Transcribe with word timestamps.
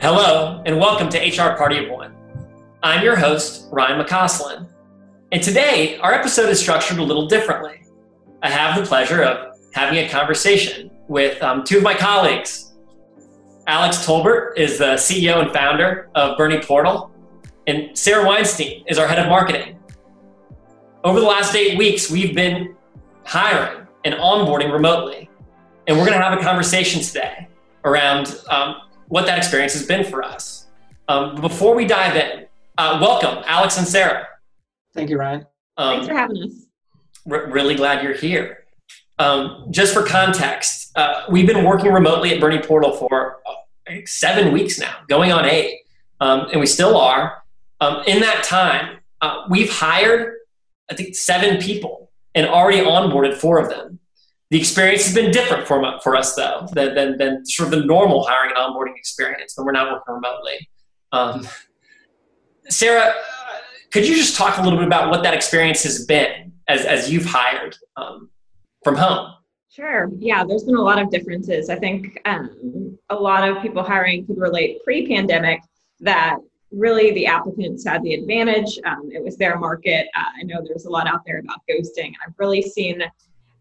Hello, 0.00 0.62
and 0.64 0.78
welcome 0.78 1.08
to 1.08 1.18
HR 1.18 1.56
Party 1.56 1.84
of 1.84 1.90
One. 1.90 2.14
I'm 2.84 3.02
your 3.02 3.16
host, 3.16 3.66
Ryan 3.72 4.00
McCausland. 4.00 4.68
And 5.32 5.42
today, 5.42 5.98
our 5.98 6.12
episode 6.14 6.48
is 6.50 6.60
structured 6.60 6.98
a 6.98 7.02
little 7.02 7.26
differently. 7.26 7.82
I 8.40 8.48
have 8.48 8.78
the 8.78 8.86
pleasure 8.86 9.24
of 9.24 9.58
having 9.74 9.98
a 9.98 10.08
conversation 10.08 10.92
with 11.08 11.42
um, 11.42 11.64
two 11.64 11.78
of 11.78 11.82
my 11.82 11.94
colleagues. 11.94 12.74
Alex 13.66 14.06
Tolbert 14.06 14.56
is 14.56 14.78
the 14.78 14.94
CEO 14.94 15.42
and 15.42 15.52
founder 15.52 16.10
of 16.14 16.38
Bernie 16.38 16.60
Portal, 16.60 17.10
and 17.66 17.98
Sarah 17.98 18.24
Weinstein 18.24 18.84
is 18.86 18.98
our 18.98 19.08
head 19.08 19.18
of 19.18 19.26
marketing. 19.26 19.80
Over 21.02 21.18
the 21.18 21.26
last 21.26 21.56
eight 21.56 21.76
weeks, 21.76 22.08
we've 22.08 22.36
been 22.36 22.76
hiring 23.24 23.84
and 24.04 24.14
onboarding 24.14 24.72
remotely, 24.72 25.28
and 25.88 25.98
we're 25.98 26.06
going 26.06 26.16
to 26.16 26.24
have 26.24 26.38
a 26.38 26.42
conversation 26.42 27.02
today 27.02 27.48
around 27.84 28.40
um, 28.48 28.76
what 29.08 29.26
that 29.26 29.38
experience 29.38 29.72
has 29.72 29.86
been 29.86 30.04
for 30.04 30.22
us. 30.22 30.66
Um, 31.08 31.40
before 31.40 31.74
we 31.74 31.86
dive 31.86 32.16
in, 32.16 32.46
uh, 32.76 32.98
welcome, 33.00 33.42
Alex 33.46 33.78
and 33.78 33.86
Sarah. 33.86 34.26
Thank 34.94 35.10
you, 35.10 35.18
Ryan. 35.18 35.46
Um, 35.76 35.96
Thanks 35.96 36.08
for 36.08 36.14
having 36.14 36.42
us. 36.42 36.50
R- 37.30 37.50
really 37.50 37.74
glad 37.74 38.02
you're 38.02 38.14
here. 38.14 38.64
Um, 39.18 39.66
just 39.70 39.92
for 39.92 40.04
context, 40.04 40.92
uh, 40.96 41.24
we've 41.30 41.46
been 41.46 41.64
working 41.64 41.92
remotely 41.92 42.32
at 42.32 42.40
Bernie 42.40 42.60
Portal 42.60 42.92
for 42.92 43.38
uh, 43.46 43.94
seven 44.04 44.52
weeks 44.52 44.78
now, 44.78 44.94
going 45.08 45.32
on 45.32 45.44
eight, 45.44 45.80
um, 46.20 46.48
and 46.52 46.60
we 46.60 46.66
still 46.66 46.96
are. 46.96 47.42
Um, 47.80 48.02
in 48.06 48.20
that 48.20 48.44
time, 48.44 48.98
uh, 49.20 49.44
we've 49.48 49.70
hired, 49.70 50.34
I 50.90 50.94
think, 50.94 51.16
seven 51.16 51.60
people 51.60 52.10
and 52.34 52.46
already 52.46 52.78
onboarded 52.78 53.34
four 53.34 53.58
of 53.58 53.70
them. 53.70 53.97
The 54.50 54.58
experience 54.58 55.04
has 55.04 55.14
been 55.14 55.30
different 55.30 55.66
for, 55.66 56.00
for 56.02 56.16
us, 56.16 56.34
though, 56.34 56.66
than, 56.72 56.94
than, 56.94 57.18
than 57.18 57.46
sort 57.46 57.72
of 57.72 57.80
the 57.80 57.86
normal 57.86 58.26
hiring 58.26 58.54
and 58.56 58.58
onboarding 58.58 58.96
experience 58.96 59.54
when 59.56 59.66
we're 59.66 59.72
not 59.72 59.92
working 59.92 60.14
remotely. 60.14 60.68
Um, 61.12 61.46
Sarah, 62.68 63.12
could 63.90 64.06
you 64.06 64.14
just 64.14 64.36
talk 64.36 64.58
a 64.58 64.62
little 64.62 64.78
bit 64.78 64.86
about 64.86 65.10
what 65.10 65.22
that 65.22 65.34
experience 65.34 65.82
has 65.82 66.06
been 66.06 66.52
as, 66.66 66.84
as 66.84 67.10
you've 67.10 67.26
hired 67.26 67.76
um, 67.96 68.30
from 68.84 68.96
home? 68.96 69.34
Sure. 69.68 70.10
Yeah, 70.18 70.44
there's 70.44 70.64
been 70.64 70.76
a 70.76 70.82
lot 70.82 71.00
of 71.00 71.10
differences. 71.10 71.68
I 71.68 71.76
think 71.76 72.18
um, 72.24 72.98
a 73.10 73.14
lot 73.14 73.48
of 73.48 73.62
people 73.62 73.82
hiring 73.82 74.26
could 74.26 74.38
relate 74.38 74.82
pre 74.82 75.06
pandemic 75.06 75.60
that 76.00 76.38
really 76.70 77.12
the 77.12 77.26
applicants 77.26 77.86
had 77.86 78.02
the 78.02 78.14
advantage. 78.14 78.78
Um, 78.84 79.10
it 79.12 79.22
was 79.22 79.36
their 79.36 79.58
market. 79.58 80.08
Uh, 80.16 80.24
I 80.40 80.42
know 80.42 80.62
there's 80.66 80.86
a 80.86 80.90
lot 80.90 81.06
out 81.06 81.20
there 81.26 81.38
about 81.38 81.60
ghosting. 81.70 82.06
And 82.06 82.16
I've 82.26 82.34
really 82.38 82.62
seen 82.62 83.02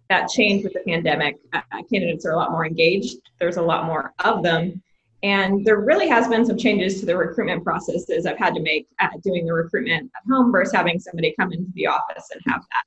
that 0.10 0.30
change 0.30 0.64
with 0.64 0.74
the 0.74 0.80
pandemic. 0.80 1.38
Uh, 1.54 1.62
candidates 1.92 2.26
are 2.26 2.32
a 2.32 2.36
lot 2.36 2.52
more 2.52 2.66
engaged. 2.66 3.18
There's 3.40 3.58
a 3.58 3.62
lot 3.62 3.86
more 3.86 4.14
of 4.24 4.44
them. 4.44 4.82
And 5.24 5.66
there 5.66 5.80
really 5.80 6.08
has 6.08 6.28
been 6.28 6.46
some 6.46 6.58
changes 6.58 7.00
to 7.00 7.06
the 7.06 7.18
recruitment 7.18 7.64
processes 7.64 8.26
I've 8.26 8.38
had 8.38 8.54
to 8.54 8.62
make 8.62 8.88
doing 9.24 9.46
the 9.46 9.54
recruitment 9.54 10.12
at 10.16 10.32
home 10.32 10.52
versus 10.52 10.74
having 10.74 11.00
somebody 11.00 11.34
come 11.40 11.52
into 11.52 11.72
the 11.74 11.88
office 11.88 12.30
and 12.32 12.42
have 12.48 12.62
that. 12.62 12.84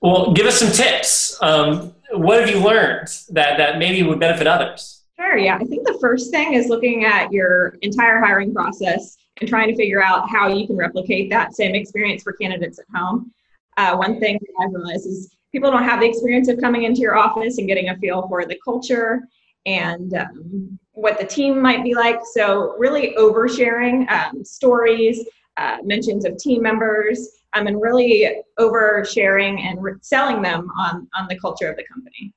Well, 0.00 0.32
give 0.32 0.46
us 0.46 0.58
some 0.58 0.70
tips. 0.70 1.36
Um, 1.42 1.94
what 2.12 2.40
have 2.40 2.48
you 2.48 2.62
learned 2.62 3.08
that, 3.30 3.56
that 3.58 3.78
maybe 3.78 4.02
would 4.02 4.20
benefit 4.20 4.46
others? 4.46 5.02
Sure, 5.16 5.36
yeah. 5.36 5.56
I 5.56 5.64
think 5.64 5.86
the 5.86 5.98
first 6.00 6.30
thing 6.30 6.54
is 6.54 6.68
looking 6.68 7.04
at 7.04 7.32
your 7.32 7.76
entire 7.82 8.20
hiring 8.20 8.52
process 8.52 9.16
and 9.40 9.48
trying 9.48 9.68
to 9.68 9.76
figure 9.76 10.02
out 10.02 10.28
how 10.28 10.48
you 10.48 10.66
can 10.66 10.76
replicate 10.76 11.30
that 11.30 11.54
same 11.54 11.74
experience 11.74 12.22
for 12.22 12.34
candidates 12.34 12.78
at 12.78 12.86
home. 12.94 13.32
Uh, 13.76 13.96
one 13.96 14.20
thing 14.20 14.38
I've 14.60 14.72
realized 14.72 15.06
is 15.06 15.34
people 15.54 15.70
don't 15.70 15.84
have 15.84 16.00
the 16.00 16.06
experience 16.06 16.48
of 16.48 16.60
coming 16.60 16.82
into 16.82 17.00
your 17.00 17.16
office 17.16 17.58
and 17.58 17.68
getting 17.68 17.88
a 17.90 17.96
feel 17.98 18.26
for 18.26 18.44
the 18.44 18.58
culture 18.64 19.22
and 19.66 20.12
um, 20.14 20.78
what 20.94 21.16
the 21.16 21.24
team 21.24 21.62
might 21.62 21.84
be 21.84 21.94
like. 21.94 22.18
So, 22.32 22.74
really 22.76 23.14
oversharing 23.16 24.10
um, 24.10 24.44
stories, 24.44 25.24
uh, 25.56 25.76
mentions 25.84 26.24
of 26.24 26.36
team 26.38 26.60
members, 26.60 27.28
um, 27.52 27.68
and 27.68 27.80
really 27.80 28.42
oversharing 28.58 29.60
and 29.60 29.80
re- 29.80 29.92
selling 30.00 30.42
them 30.42 30.68
on, 30.76 31.06
on 31.14 31.28
the 31.28 31.38
culture 31.38 31.70
of 31.70 31.76
the 31.76 31.84
company. 31.84 32.34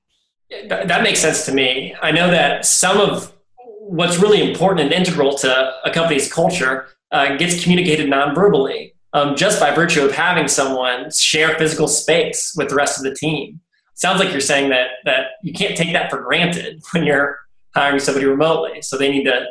That 0.69 1.01
makes 1.01 1.19
sense 1.19 1.43
to 1.47 1.51
me. 1.51 1.95
I 2.03 2.11
know 2.11 2.29
that 2.29 2.65
some 2.65 3.01
of 3.01 3.33
what's 3.79 4.19
really 4.19 4.47
important 4.47 4.81
and 4.81 4.93
integral 4.93 5.33
to 5.39 5.73
a 5.83 5.91
company's 5.91 6.31
culture 6.31 6.89
uh, 7.11 7.35
gets 7.35 7.63
communicated 7.63 8.09
non-verbally 8.09 8.93
um, 9.17 9.35
just 9.35 9.59
by 9.59 9.73
virtue 9.73 10.05
of 10.05 10.11
having 10.11 10.47
someone 10.47 11.09
share 11.11 11.57
physical 11.57 11.87
space 11.87 12.53
with 12.55 12.69
the 12.69 12.75
rest 12.75 12.99
of 12.99 13.03
the 13.03 13.15
team. 13.15 13.59
Sounds 13.95 14.19
like 14.19 14.31
you're 14.31 14.39
saying 14.39 14.69
that 14.69 14.89
that 15.05 15.31
you 15.41 15.53
can't 15.53 15.75
take 15.75 15.91
that 15.93 16.11
for 16.11 16.21
granted 16.21 16.83
when 16.91 17.03
you're 17.03 17.39
hiring 17.75 17.99
somebody 17.99 18.25
remotely. 18.25 18.81
So 18.81 18.97
they 18.97 19.09
need 19.09 19.23
to 19.23 19.47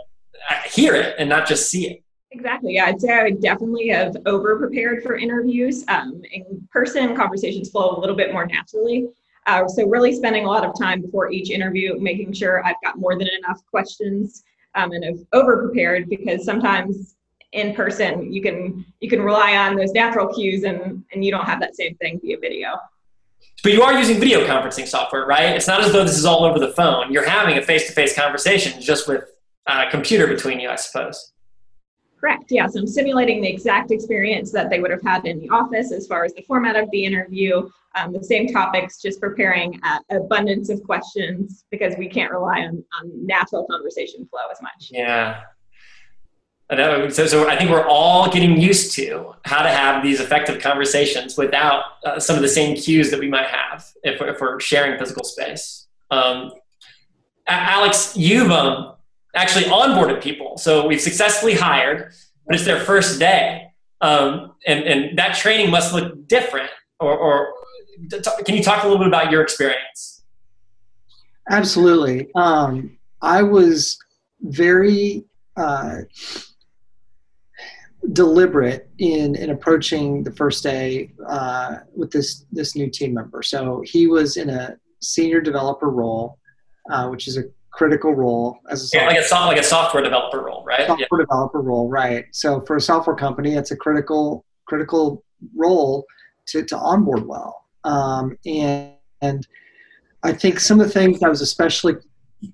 uh, 0.50 0.54
hear 0.72 0.94
it 0.94 1.16
and 1.18 1.28
not 1.28 1.48
just 1.48 1.68
see 1.68 1.90
it. 1.90 2.02
Exactly. 2.30 2.74
Yeah, 2.74 2.86
I'd 2.86 3.00
say 3.00 3.12
I 3.12 3.30
definitely 3.30 3.88
have 3.88 4.16
over 4.26 4.58
prepared 4.58 5.02
for 5.02 5.16
interviews. 5.16 5.84
Um, 5.88 6.22
in 6.32 6.68
person, 6.70 7.16
conversations 7.16 7.70
flow 7.70 7.96
a 7.96 7.98
little 7.98 8.16
bit 8.16 8.32
more 8.32 8.46
naturally. 8.46 9.08
Uh, 9.46 9.66
so 9.68 9.86
really 9.86 10.14
spending 10.14 10.44
a 10.44 10.48
lot 10.48 10.64
of 10.64 10.78
time 10.78 11.00
before 11.00 11.30
each 11.30 11.50
interview, 11.50 11.98
making 11.98 12.32
sure 12.32 12.64
I've 12.64 12.76
got 12.84 12.98
more 12.98 13.16
than 13.16 13.28
enough 13.38 13.64
questions 13.70 14.44
um, 14.74 14.92
and 14.92 15.04
have 15.04 15.18
over 15.32 15.66
prepared 15.66 16.08
because 16.08 16.44
sometimes 16.44 17.15
in 17.52 17.74
person 17.74 18.32
you 18.32 18.42
can 18.42 18.84
you 19.00 19.08
can 19.08 19.22
rely 19.22 19.56
on 19.56 19.76
those 19.76 19.92
natural 19.92 20.32
cues 20.32 20.64
and 20.64 21.04
and 21.12 21.24
you 21.24 21.30
don't 21.30 21.46
have 21.46 21.60
that 21.60 21.76
same 21.76 21.94
thing 21.96 22.20
via 22.22 22.38
video. 22.38 22.78
But 23.62 23.72
you 23.72 23.82
are 23.82 23.94
using 23.94 24.18
video 24.20 24.46
conferencing 24.46 24.86
software 24.86 25.26
right? 25.26 25.56
It's 25.56 25.66
not 25.66 25.80
as 25.80 25.92
though 25.92 26.04
this 26.04 26.18
is 26.18 26.24
all 26.24 26.44
over 26.44 26.58
the 26.58 26.72
phone. 26.72 27.12
You're 27.12 27.28
having 27.28 27.56
a 27.58 27.62
face-to-face 27.62 28.14
conversation 28.14 28.80
just 28.80 29.08
with 29.08 29.24
a 29.66 29.90
computer 29.90 30.26
between 30.26 30.60
you 30.60 30.68
i 30.68 30.76
suppose. 30.76 31.32
Correct 32.20 32.44
yeah. 32.50 32.66
So 32.66 32.80
i'm 32.80 32.86
simulating 32.86 33.40
the 33.40 33.48
exact 33.48 33.90
experience 33.90 34.52
that 34.52 34.70
they 34.70 34.80
would 34.80 34.90
have 34.90 35.02
had 35.02 35.26
in 35.26 35.40
the 35.40 35.48
office 35.50 35.92
as 35.92 36.06
far 36.06 36.24
as 36.24 36.34
the 36.34 36.42
format 36.42 36.76
of 36.76 36.90
the 36.90 37.04
interview 37.04 37.68
um, 37.94 38.12
the 38.12 38.22
same 38.22 38.46
topics 38.48 39.00
just 39.00 39.20
preparing 39.20 39.80
uh, 39.82 40.00
abundance 40.10 40.68
of 40.68 40.82
questions 40.82 41.64
because 41.70 41.94
we 41.96 42.10
can't 42.10 42.30
rely 42.30 42.60
on, 42.60 42.84
on 43.00 43.26
natural 43.26 43.66
conversation 43.70 44.28
flow 44.30 44.42
as 44.52 44.60
much. 44.60 44.90
Yeah 44.90 45.40
so, 46.70 47.26
so 47.26 47.48
I 47.48 47.56
think 47.56 47.70
we're 47.70 47.86
all 47.86 48.30
getting 48.30 48.60
used 48.60 48.92
to 48.96 49.34
how 49.44 49.62
to 49.62 49.68
have 49.68 50.02
these 50.02 50.20
effective 50.20 50.60
conversations 50.60 51.36
without 51.36 51.84
uh, 52.04 52.18
some 52.18 52.34
of 52.34 52.42
the 52.42 52.48
same 52.48 52.76
cues 52.76 53.10
that 53.10 53.20
we 53.20 53.28
might 53.28 53.46
have 53.46 53.86
if, 54.02 54.20
if 54.20 54.40
we're 54.40 54.58
sharing 54.58 54.98
physical 54.98 55.24
space. 55.24 55.86
Um, 56.10 56.52
Alex, 57.46 58.16
you've 58.16 58.50
um, 58.50 58.94
actually 59.36 59.64
onboarded 59.64 60.20
people. 60.20 60.58
So 60.58 60.86
we've 60.86 61.00
successfully 61.00 61.54
hired, 61.54 62.12
but 62.46 62.56
it's 62.56 62.64
their 62.64 62.80
first 62.80 63.20
day. 63.20 63.68
Um, 64.00 64.54
and, 64.66 64.84
and 64.84 65.18
that 65.18 65.36
training 65.36 65.70
must 65.70 65.94
look 65.94 66.26
different. 66.26 66.70
Or, 66.98 67.16
or 67.16 67.52
can 68.44 68.56
you 68.56 68.62
talk 68.62 68.82
a 68.82 68.86
little 68.88 68.98
bit 68.98 69.06
about 69.06 69.30
your 69.30 69.42
experience? 69.42 70.24
Absolutely. 71.48 72.28
Um, 72.34 72.98
I 73.22 73.42
was 73.42 73.98
very 74.40 75.24
uh, 75.56 76.00
deliberate 78.12 78.88
in 78.98 79.34
in 79.34 79.50
approaching 79.50 80.22
the 80.22 80.32
first 80.32 80.62
day 80.62 81.12
uh, 81.28 81.78
with 81.94 82.10
this 82.10 82.44
this 82.52 82.76
new 82.76 82.88
team 82.88 83.14
member. 83.14 83.42
So 83.42 83.82
he 83.84 84.06
was 84.06 84.36
in 84.36 84.50
a 84.50 84.76
senior 85.00 85.40
developer 85.40 85.90
role, 85.90 86.38
uh, 86.90 87.08
which 87.08 87.28
is 87.28 87.36
a 87.36 87.44
critical 87.70 88.14
role 88.14 88.58
as 88.70 88.84
a 88.94 88.96
yeah, 88.96 89.06
like 89.06 89.18
a 89.18 89.34
like 89.46 89.58
a 89.58 89.62
software 89.62 90.02
developer 90.02 90.40
role, 90.40 90.64
right? 90.64 90.86
Software 90.86 91.20
yeah. 91.20 91.24
developer 91.24 91.60
role, 91.60 91.88
right? 91.88 92.24
So 92.32 92.60
for 92.62 92.76
a 92.76 92.80
software 92.80 93.16
company, 93.16 93.54
it's 93.54 93.70
a 93.70 93.76
critical 93.76 94.44
critical 94.66 95.24
role 95.54 96.06
to 96.48 96.64
to 96.64 96.76
onboard 96.76 97.26
well. 97.26 97.64
Um, 97.84 98.36
and 98.46 98.92
and 99.22 99.46
I 100.22 100.32
think 100.32 100.60
some 100.60 100.80
of 100.80 100.86
the 100.86 100.92
things 100.92 101.22
I 101.22 101.28
was 101.28 101.40
especially 101.40 101.94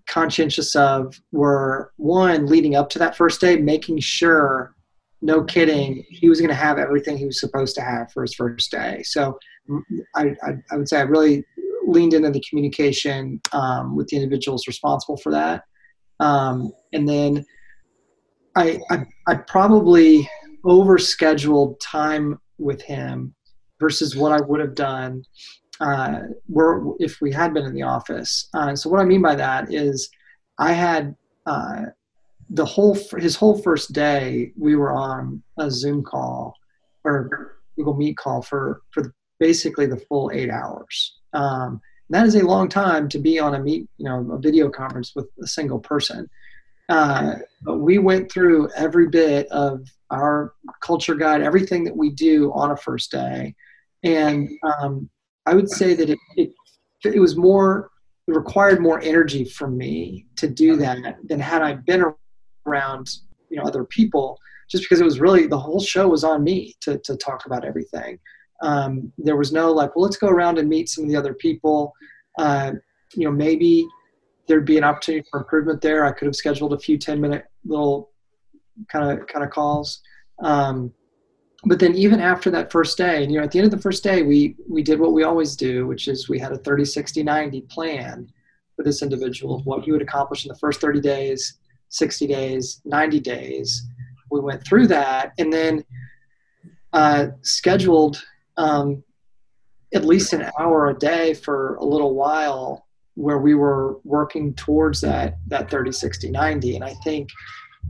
conscientious 0.07 0.75
of 0.77 1.21
were 1.33 1.93
one 1.97 2.47
leading 2.47 2.77
up 2.77 2.89
to 2.91 2.99
that 2.99 3.17
first 3.17 3.41
day, 3.41 3.57
making 3.57 3.99
sure 4.01 4.75
no 5.23 5.45
kidding, 5.45 6.05
he 6.11 6.29
was 6.29 6.41
going 6.41 6.51
to 6.51 6.55
have 6.55 6.79
everything 6.79 7.17
he 7.17 7.25
was 7.25 7.41
supposed 7.41 7.77
to 7.77 7.81
have 7.81 8.13
for 8.13 8.23
his 8.23 8.35
first 8.35 8.71
day. 8.71 9.03
So 9.05 9.39
I, 10.17 10.35
I, 10.43 10.51
I 10.71 10.77
would 10.77 10.89
say 10.89 10.99
I 10.99 11.03
really 11.03 11.45
leaned 11.87 12.13
into 12.13 12.31
the 12.31 12.43
communication 12.49 13.41
um, 13.53 13.97
with 13.97 14.09
the 14.09 14.17
individuals 14.17 14.67
responsible 14.67 15.17
for 15.17 15.31
that. 15.31 15.63
Um, 16.21 16.73
and 16.93 17.09
then 17.09 17.45
I, 18.57 18.81
I, 18.91 19.05
I 19.29 19.35
probably 19.37 20.29
overscheduled 20.65 21.77
time 21.81 22.39
with 22.59 22.83
him 22.83 23.35
versus 23.81 24.17
what 24.17 24.33
I 24.33 24.41
would 24.41 24.61
have 24.61 24.75
done 24.75 25.23
uh, 25.81 26.21
were, 26.49 26.95
if 26.99 27.21
we 27.21 27.33
had 27.33 27.55
been 27.55 27.65
in 27.65 27.75
the 27.75 27.83
office. 27.83 28.49
Uh, 28.55 28.75
so 28.75 28.91
what 28.91 29.01
I 29.01 29.05
mean 29.05 29.23
by 29.23 29.35
that 29.37 29.73
is 29.73 30.11
I 30.59 30.73
had 30.73 31.15
uh, 31.47 31.87
the 32.53 32.65
whole 32.65 32.97
his 33.19 33.35
whole 33.35 33.61
first 33.63 33.93
day 33.93 34.53
we 34.59 34.77
were 34.77 34.93
on 34.93 35.43
a 35.59 35.71
zoom 35.71 36.05
call 36.05 36.55
or 37.05 37.57
google 37.77 37.97
meet 37.97 38.17
call 38.17 38.43
for 38.43 38.83
for 38.91 39.15
basically 39.41 39.87
the 39.87 39.97
full 39.97 40.31
eight 40.33 40.51
hours. 40.51 41.19
Um, 41.33 41.81
that 42.11 42.27
is 42.27 42.35
a 42.35 42.47
long 42.47 42.69
time 42.69 43.09
to 43.09 43.19
be 43.19 43.41
on 43.41 43.55
a 43.55 43.59
meet 43.59 43.89
you 43.97 44.05
know 44.05 44.31
a 44.33 44.39
video 44.39 44.69
conference 44.69 45.13
with 45.17 45.29
a 45.43 45.47
single 45.47 45.81
person. 45.81 46.29
Uh, 46.89 47.37
we 47.67 47.97
went 47.99 48.31
through 48.31 48.69
every 48.77 49.09
bit 49.09 49.47
of 49.49 49.89
our 50.11 50.53
culture 50.81 51.15
guide, 51.15 51.41
everything 51.41 51.85
that 51.85 51.97
we 51.97 52.11
do 52.11 52.53
on 52.53 52.71
a 52.71 52.77
first 52.77 53.11
day, 53.11 53.55
and 54.03 54.49
um, 54.63 55.09
I 55.47 55.55
would 55.55 55.71
say 55.71 55.95
that 55.95 56.11
it, 56.11 56.19
it 56.37 56.51
it 57.05 57.21
was 57.21 57.35
more 57.37 57.91
it 58.29 58.35
required 58.35 58.83
more 58.83 59.01
energy 59.01 59.45
from 59.45 59.77
me 59.77 60.27
to 60.37 60.47
do 60.49 60.77
that 60.77 61.17
than 61.25 61.41
had 61.41 61.63
I 61.63 61.75
been 61.75 62.05
around 62.67 63.09
you 63.49 63.57
know 63.57 63.65
other 63.65 63.85
people 63.85 64.39
just 64.71 64.85
because 64.85 65.01
it 65.01 65.05
was 65.05 65.21
really 65.21 65.47
the 65.47 65.59
whole 65.59 65.81
show 65.81 66.09
was 66.09 66.25
on 66.25 66.43
me 66.43 66.75
to, 66.81 66.99
to 67.01 67.17
talk 67.17 67.45
about 67.45 67.65
everything. 67.65 68.19
Um, 68.63 69.13
there 69.19 69.37
was 69.37 69.53
no 69.53 69.71
like 69.71 69.95
well 69.95 70.05
let's 70.05 70.17
go 70.17 70.29
around 70.29 70.59
and 70.59 70.69
meet 70.69 70.89
some 70.89 71.05
of 71.05 71.11
the 71.11 71.17
other 71.17 71.35
people. 71.35 71.93
Uh, 72.39 72.73
you 73.15 73.27
know 73.27 73.33
maybe 73.33 73.87
there'd 74.49 74.65
be 74.65 74.79
an 74.79 74.85
opportunity 74.85 75.27
for 75.31 75.41
improvement 75.41 75.81
there. 75.81 76.05
I 76.05 76.13
could 76.13 76.27
have 76.27 76.37
scheduled 76.37 76.73
a 76.73 76.79
few 76.79 76.99
10 76.99 77.21
minute 77.21 77.45
little 77.65 78.11
kind 78.91 79.21
of 79.21 79.27
kind 79.27 79.45
of 79.45 79.51
calls. 79.51 80.01
Um, 80.43 80.93
but 81.65 81.79
then 81.79 81.95
even 81.95 82.21
after 82.21 82.51
that 82.51 82.73
first 82.73 82.99
day 82.99 83.23
and 83.23 83.31
you 83.31 83.39
know 83.39 83.45
at 83.45 83.53
the 83.53 83.59
end 83.59 83.67
of 83.67 83.71
the 83.71 83.83
first 83.83 84.03
day 84.03 84.23
we 84.23 84.57
we 84.69 84.83
did 84.83 84.99
what 84.99 85.13
we 85.13 85.23
always 85.23 85.55
do 85.55 85.87
which 85.87 86.09
is 86.09 86.29
we 86.29 86.39
had 86.39 86.53
a 86.53 86.59
30 86.59 86.85
60 86.85 87.23
90 87.23 87.61
plan 87.63 88.29
for 88.75 88.83
this 88.83 89.03
individual 89.03 89.57
of 89.57 89.67
what 89.67 89.85
he 89.85 89.93
would 89.93 90.03
accomplish 90.03 90.45
in 90.45 90.49
the 90.49 90.59
first 90.59 90.81
30 90.81 91.01
days 91.01 91.59
60 91.93 92.27
days 92.27 92.81
90 92.85 93.21
days 93.21 93.87
we 94.31 94.41
went 94.41 94.65
through 94.65 94.87
that 94.87 95.33
and 95.39 95.53
then 95.53 95.85
uh, 96.93 97.29
scheduled 97.43 98.23
um, 98.59 99.03
at 99.95 100.05
least 100.05 100.33
an 100.33 100.51
hour 100.59 100.89
a 100.89 100.99
day 100.99 101.33
for 101.33 101.77
a 101.77 101.85
little 101.85 102.15
while 102.15 102.87
where 103.15 103.39
we 103.39 103.55
were 103.55 103.99
working 104.05 104.55
towards 104.55 105.01
that 105.01 105.37
that 105.47 105.71
30 105.71 105.93
60 105.93 106.31
90 106.31 106.77
and 106.77 106.85
i 106.85 106.95
think 107.05 107.29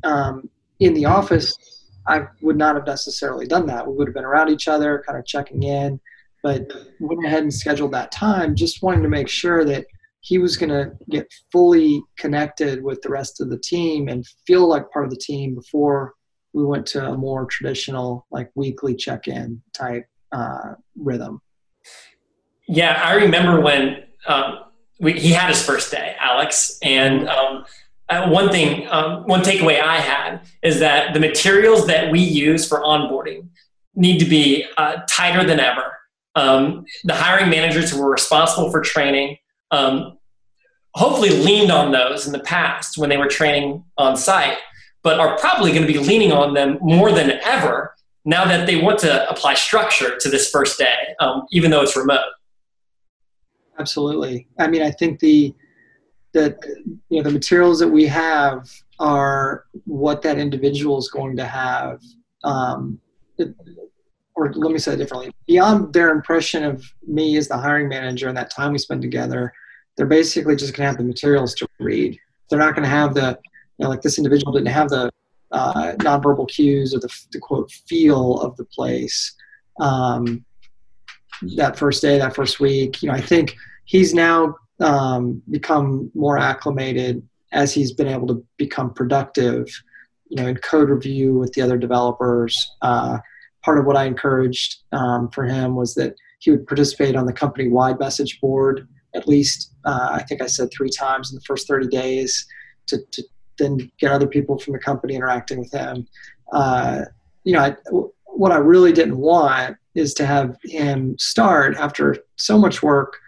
um, 0.04 0.49
in 0.81 0.94
the 0.94 1.04
office 1.04 1.56
I 2.06 2.26
would 2.40 2.56
not 2.56 2.75
have 2.75 2.87
necessarily 2.87 3.46
done 3.46 3.66
that. 3.66 3.87
We 3.87 3.94
would 3.94 4.08
have 4.08 4.14
been 4.14 4.25
around 4.25 4.50
each 4.50 4.69
other, 4.69 5.02
kind 5.06 5.19
of 5.19 5.25
checking 5.25 5.62
in, 5.62 6.00
but 6.43 6.66
went 7.00 7.25
ahead 7.25 7.43
and 7.43 7.54
scheduled 7.54 7.93
that 7.93 8.10
time, 8.10 8.56
just 8.56 8.82
wanting 8.82 9.02
to 9.02 9.08
make 9.08 9.28
sure 9.28 9.64
that 9.64 9.87
he 10.23 10.39
was 10.39 10.57
going 10.57 10.71
to 10.71 10.93
get 11.11 11.27
fully 11.51 12.03
connected 12.17 12.83
with 12.83 13.03
the 13.03 13.09
rest 13.09 13.41
of 13.41 13.51
the 13.51 13.59
team 13.59 14.09
and 14.09 14.25
feel 14.47 14.69
like 14.69 14.91
part 14.91 15.05
of 15.05 15.11
the 15.11 15.17
team 15.17 15.55
before 15.55 16.15
we 16.53 16.65
went 16.65 16.87
to 16.87 17.05
a 17.05 17.19
more 17.19 17.45
traditional, 17.47 18.27
like 18.31 18.51
weekly 18.55 18.95
check 18.95 19.27
in 19.27 19.61
type 19.73 20.07
uh, 20.31 20.75
rhythm. 20.97 21.41
Yeah, 22.69 23.03
I 23.05 23.15
remember 23.15 23.61
when 23.61 24.05
um, 24.29 24.61
we, 25.01 25.15
he 25.15 25.33
had 25.33 25.49
his 25.49 25.65
first 25.65 25.91
day, 25.91 26.15
Alex, 26.21 26.79
and 26.83 27.29
um, 27.29 27.65
uh, 28.09 28.29
one 28.29 28.51
thing, 28.51 28.87
um, 28.91 29.25
one 29.25 29.41
takeaway 29.41 29.81
I 29.81 29.97
had 29.97 30.43
is 30.63 30.79
that 30.79 31.15
the 31.15 31.21
materials 31.21 31.89
that 31.89 32.13
we 32.13 32.21
use 32.21 32.69
for 32.69 32.81
onboarding 32.81 33.49
need 33.97 34.19
to 34.21 34.25
be 34.25 34.67
uh, 34.77 34.99
tighter 35.09 35.45
than 35.45 35.59
ever. 35.59 35.99
Um, 36.37 36.85
the 37.05 37.15
hiring 37.15 37.51
managers 37.51 37.91
who 37.91 38.01
were 38.01 38.11
responsible 38.11 38.71
for 38.71 38.81
training 38.81 39.37
um, 39.73 40.19
hopefully 40.95 41.31
leaned 41.31 41.73
on 41.73 41.91
those 41.91 42.27
in 42.27 42.33
the 42.33 42.41
past 42.41 42.99
when 42.99 43.11
they 43.11 43.17
were 43.17 43.27
training 43.27 43.83
on 43.99 44.17
site, 44.17 44.59
but 45.03 45.19
are 45.19 45.37
probably 45.39 45.71
going 45.73 45.87
to 45.87 45.93
be 45.93 45.99
leaning 45.99 46.31
on 46.33 46.55
them 46.55 46.79
more 46.81 47.11
than 47.11 47.33
ever 47.43 47.95
now 48.25 48.45
that 48.45 48.67
they 48.67 48.81
want 48.81 49.01
to 49.01 49.29
apply 49.29 49.55
structure 49.55 50.17
to 50.19 50.29
this 50.29 50.51
first 50.51 50.79
day, 50.79 51.15
um, 51.19 51.43
even 51.51 51.71
though 51.71 51.83
it's 51.83 51.97
remote. 51.97 52.21
Absolutely. 53.79 54.47
I 54.59 54.69
mean, 54.69 54.83
I 54.83 54.91
think 54.91 55.19
the 55.19 55.55
that 56.33 56.59
you 57.11 57.19
know 57.19 57.23
the 57.23 57.31
materials 57.31 57.79
that 57.79 57.89
we 57.89 58.07
have 58.07 58.71
are 58.99 59.65
what 59.85 60.23
that 60.23 60.39
individual 60.39 60.99
is 60.99 61.09
going 61.09 61.37
to 61.37 61.45
have 61.45 62.01
um, 62.45 62.99
it, 63.39 63.55
or 64.35 64.53
let 64.55 64.73
me 64.73 64.79
say 64.79 64.95
it 64.95 64.97
differently 64.97 65.31
beyond 65.47 65.93
their 65.93 66.11
impression 66.11 66.65
of 66.65 66.83
me 67.07 67.37
as 67.37 67.49
the 67.49 67.57
hiring 67.57 67.89
manager 67.89 68.29
and 68.29 68.37
that 68.37 68.51
time 68.51 68.73
we 68.73 68.79
spend 68.79 69.03
together 69.03 69.53
they're 69.97 70.06
basically 70.06 70.56
just 70.56 70.75
going 70.75 70.85
to 70.85 70.89
have 70.89 70.99
the 70.99 71.05
materials 71.05 71.55
to 71.55 71.67
read 71.81 72.19
they're 72.49 72.59
not 72.59 72.75
going 72.75 72.85
to 72.85 72.89
have 72.89 73.15
the 73.15 73.39
you 73.79 73.85
know 73.85 73.89
like 73.89 74.03
this 74.03 74.19
individual 74.19 74.53
didn't 74.53 74.69
have 74.69 74.89
the 74.89 75.11
uh, 75.53 75.93
nonverbal 75.99 76.49
cues 76.49 76.94
or 76.94 77.00
the, 77.00 77.15
the 77.33 77.39
quote 77.39 77.71
feel 77.87 78.41
of 78.41 78.56
the 78.56 78.65
place 78.67 79.35
um, 79.81 80.44
that 81.56 81.77
first 81.79 82.00
day 82.00 82.19
that 82.19 82.35
first 82.35 82.61
week 82.61 83.03
you 83.03 83.09
know 83.09 83.15
i 83.15 83.21
think 83.21 83.55
he's 83.85 84.15
now 84.15 84.55
um, 84.81 85.43
become 85.50 86.11
more 86.15 86.38
acclimated 86.38 87.23
as 87.53 87.73
he's 87.73 87.93
been 87.93 88.09
able 88.09 88.27
to 88.27 88.45
become 88.56 88.93
productive, 88.93 89.69
you 90.29 90.37
know, 90.43 90.49
in 90.49 90.56
code 90.56 90.88
review 90.88 91.38
with 91.38 91.53
the 91.53 91.62
other 91.62 91.77
developers. 91.77 92.73
Uh, 92.81 93.19
part 93.62 93.79
of 93.79 93.85
what 93.85 93.97
I 93.97 94.05
encouraged 94.05 94.83
um, 94.93 95.31
for 95.31 95.45
him 95.45 95.77
was 95.77 95.95
that 95.95 96.15
he 96.41 96.50
would 96.50 96.67
participate 96.67 97.15
on 97.15 97.27
the 97.27 97.33
company-wide 97.33 98.00
message 98.00 98.41
board 98.41 98.88
at 99.14 99.29
least. 99.29 99.73
Uh, 99.85 100.11
I 100.12 100.23
think 100.23 100.43
I 100.43 100.47
said 100.47 100.69
three 100.70 100.91
times 100.91 101.31
in 101.31 101.37
the 101.37 101.43
first 101.43 101.69
30 101.69 101.88
days 101.88 102.47
to, 102.87 102.99
to 103.12 103.23
then 103.59 103.91
get 103.99 104.12
other 104.12 104.26
people 104.26 104.59
from 104.59 104.73
the 104.73 104.79
company 104.79 105.14
interacting 105.14 105.59
with 105.59 105.73
him. 105.73 106.06
Uh, 106.53 107.03
you 107.44 107.53
know, 107.53 107.61
I, 107.61 107.76
what 108.25 108.53
I 108.53 108.56
really 108.56 108.93
didn't 108.93 109.19
want 109.19 109.76
is 109.94 110.14
to 110.14 110.26
have 110.26 110.56
him 110.64 111.17
start 111.19 111.76
after 111.76 112.17
so 112.37 112.59
much 112.59 112.82
work 112.82 113.19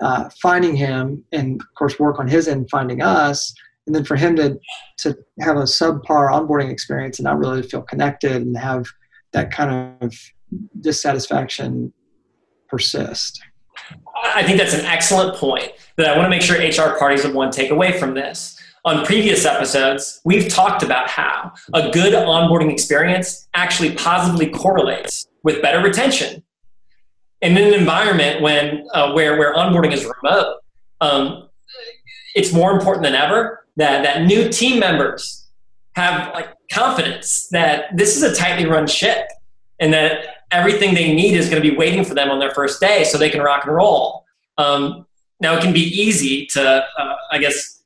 uh, 0.00 0.28
finding 0.40 0.74
him 0.74 1.24
and 1.32 1.60
of 1.60 1.66
course 1.76 1.98
work 1.98 2.18
on 2.18 2.28
his 2.28 2.48
end 2.48 2.68
finding 2.70 3.02
us 3.02 3.54
and 3.86 3.94
then 3.94 4.04
for 4.04 4.16
him 4.16 4.36
to 4.36 4.58
to 4.98 5.16
have 5.40 5.56
a 5.56 5.62
subpar 5.62 6.30
onboarding 6.30 6.70
experience 6.70 7.18
and 7.18 7.24
not 7.24 7.38
really 7.38 7.62
feel 7.62 7.82
connected 7.82 8.42
and 8.42 8.56
have 8.56 8.86
that 9.32 9.50
kind 9.50 9.96
of 10.02 10.14
dissatisfaction 10.80 11.92
persist 12.68 13.42
i 14.24 14.42
think 14.42 14.58
that's 14.58 14.74
an 14.74 14.84
excellent 14.84 15.36
point 15.36 15.72
that 15.96 16.08
i 16.08 16.16
want 16.16 16.26
to 16.26 16.30
make 16.30 16.42
sure 16.42 16.56
hr 16.56 16.98
parties 16.98 17.24
of 17.24 17.34
one 17.34 17.50
take 17.50 17.70
away 17.70 17.98
from 17.98 18.14
this. 18.14 18.58
On 18.84 19.04
previous 19.06 19.44
episodes 19.44 20.20
we've 20.24 20.48
talked 20.48 20.82
about 20.82 21.08
how 21.08 21.52
a 21.72 21.90
good 21.90 22.14
onboarding 22.14 22.72
experience 22.72 23.48
actually 23.54 23.92
positively 23.94 24.50
correlates 24.50 25.26
with 25.44 25.62
better 25.62 25.80
retention. 25.80 26.42
And 27.42 27.56
in 27.58 27.68
an 27.68 27.74
environment 27.74 28.40
when 28.40 28.86
uh, 28.92 29.12
where 29.12 29.36
where 29.38 29.54
onboarding 29.54 29.92
is 29.92 30.04
remote, 30.04 30.56
um, 31.00 31.48
it's 32.34 32.52
more 32.52 32.72
important 32.72 33.04
than 33.04 33.14
ever 33.14 33.66
that 33.76 34.02
that 34.02 34.26
new 34.26 34.48
team 34.48 34.78
members 34.78 35.46
have 35.94 36.32
like 36.34 36.48
confidence 36.72 37.48
that 37.50 37.96
this 37.96 38.16
is 38.16 38.22
a 38.22 38.34
tightly 38.34 38.66
run 38.66 38.86
ship 38.86 39.28
and 39.78 39.92
that 39.92 40.41
everything 40.52 40.94
they 40.94 41.14
need 41.14 41.34
is 41.34 41.48
going 41.48 41.62
to 41.62 41.68
be 41.68 41.76
waiting 41.76 42.04
for 42.04 42.14
them 42.14 42.30
on 42.30 42.38
their 42.38 42.52
first 42.52 42.80
day 42.80 43.04
so 43.04 43.18
they 43.18 43.30
can 43.30 43.40
rock 43.40 43.64
and 43.64 43.74
roll. 43.74 44.24
Um, 44.58 45.06
now 45.40 45.56
it 45.56 45.62
can 45.62 45.72
be 45.72 45.80
easy 45.80 46.46
to, 46.52 46.84
uh, 46.98 47.14
I 47.30 47.38
guess, 47.38 47.82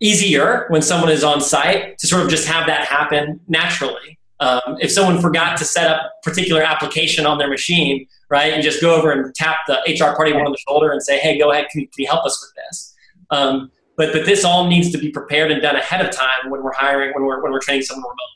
easier 0.00 0.66
when 0.68 0.82
someone 0.82 1.10
is 1.10 1.24
on 1.24 1.40
site 1.40 1.96
to 1.98 2.06
sort 2.06 2.22
of 2.22 2.28
just 2.28 2.46
have 2.46 2.66
that 2.66 2.86
happen 2.86 3.40
naturally. 3.48 4.18
Um, 4.40 4.76
if 4.80 4.90
someone 4.90 5.20
forgot 5.20 5.56
to 5.58 5.64
set 5.64 5.90
up 5.90 6.02
a 6.02 6.28
particular 6.28 6.62
application 6.62 7.24
on 7.24 7.38
their 7.38 7.48
machine, 7.48 8.06
right, 8.28 8.52
and 8.52 8.62
just 8.62 8.80
go 8.80 8.94
over 8.94 9.12
and 9.12 9.34
tap 9.34 9.58
the 9.66 9.78
HR 9.88 10.14
party 10.14 10.32
one 10.32 10.44
on 10.44 10.52
the 10.52 10.58
shoulder 10.68 10.90
and 10.90 11.02
say, 11.02 11.18
"Hey, 11.18 11.38
go 11.38 11.52
ahead, 11.52 11.68
can 11.70 11.82
you, 11.82 11.86
can 11.86 12.02
you 12.02 12.08
help 12.08 12.26
us 12.26 12.38
with 12.42 12.52
this?" 12.64 12.94
Um, 13.30 13.70
but 13.96 14.12
but 14.12 14.26
this 14.26 14.44
all 14.44 14.66
needs 14.66 14.90
to 14.90 14.98
be 14.98 15.10
prepared 15.10 15.52
and 15.52 15.62
done 15.62 15.76
ahead 15.76 16.04
of 16.04 16.10
time 16.10 16.50
when 16.50 16.62
we're 16.62 16.74
hiring, 16.74 17.12
when 17.14 17.24
we're 17.24 17.42
when 17.42 17.52
we're 17.52 17.60
training 17.60 17.84
someone 17.84 18.04
remotely. 18.04 18.28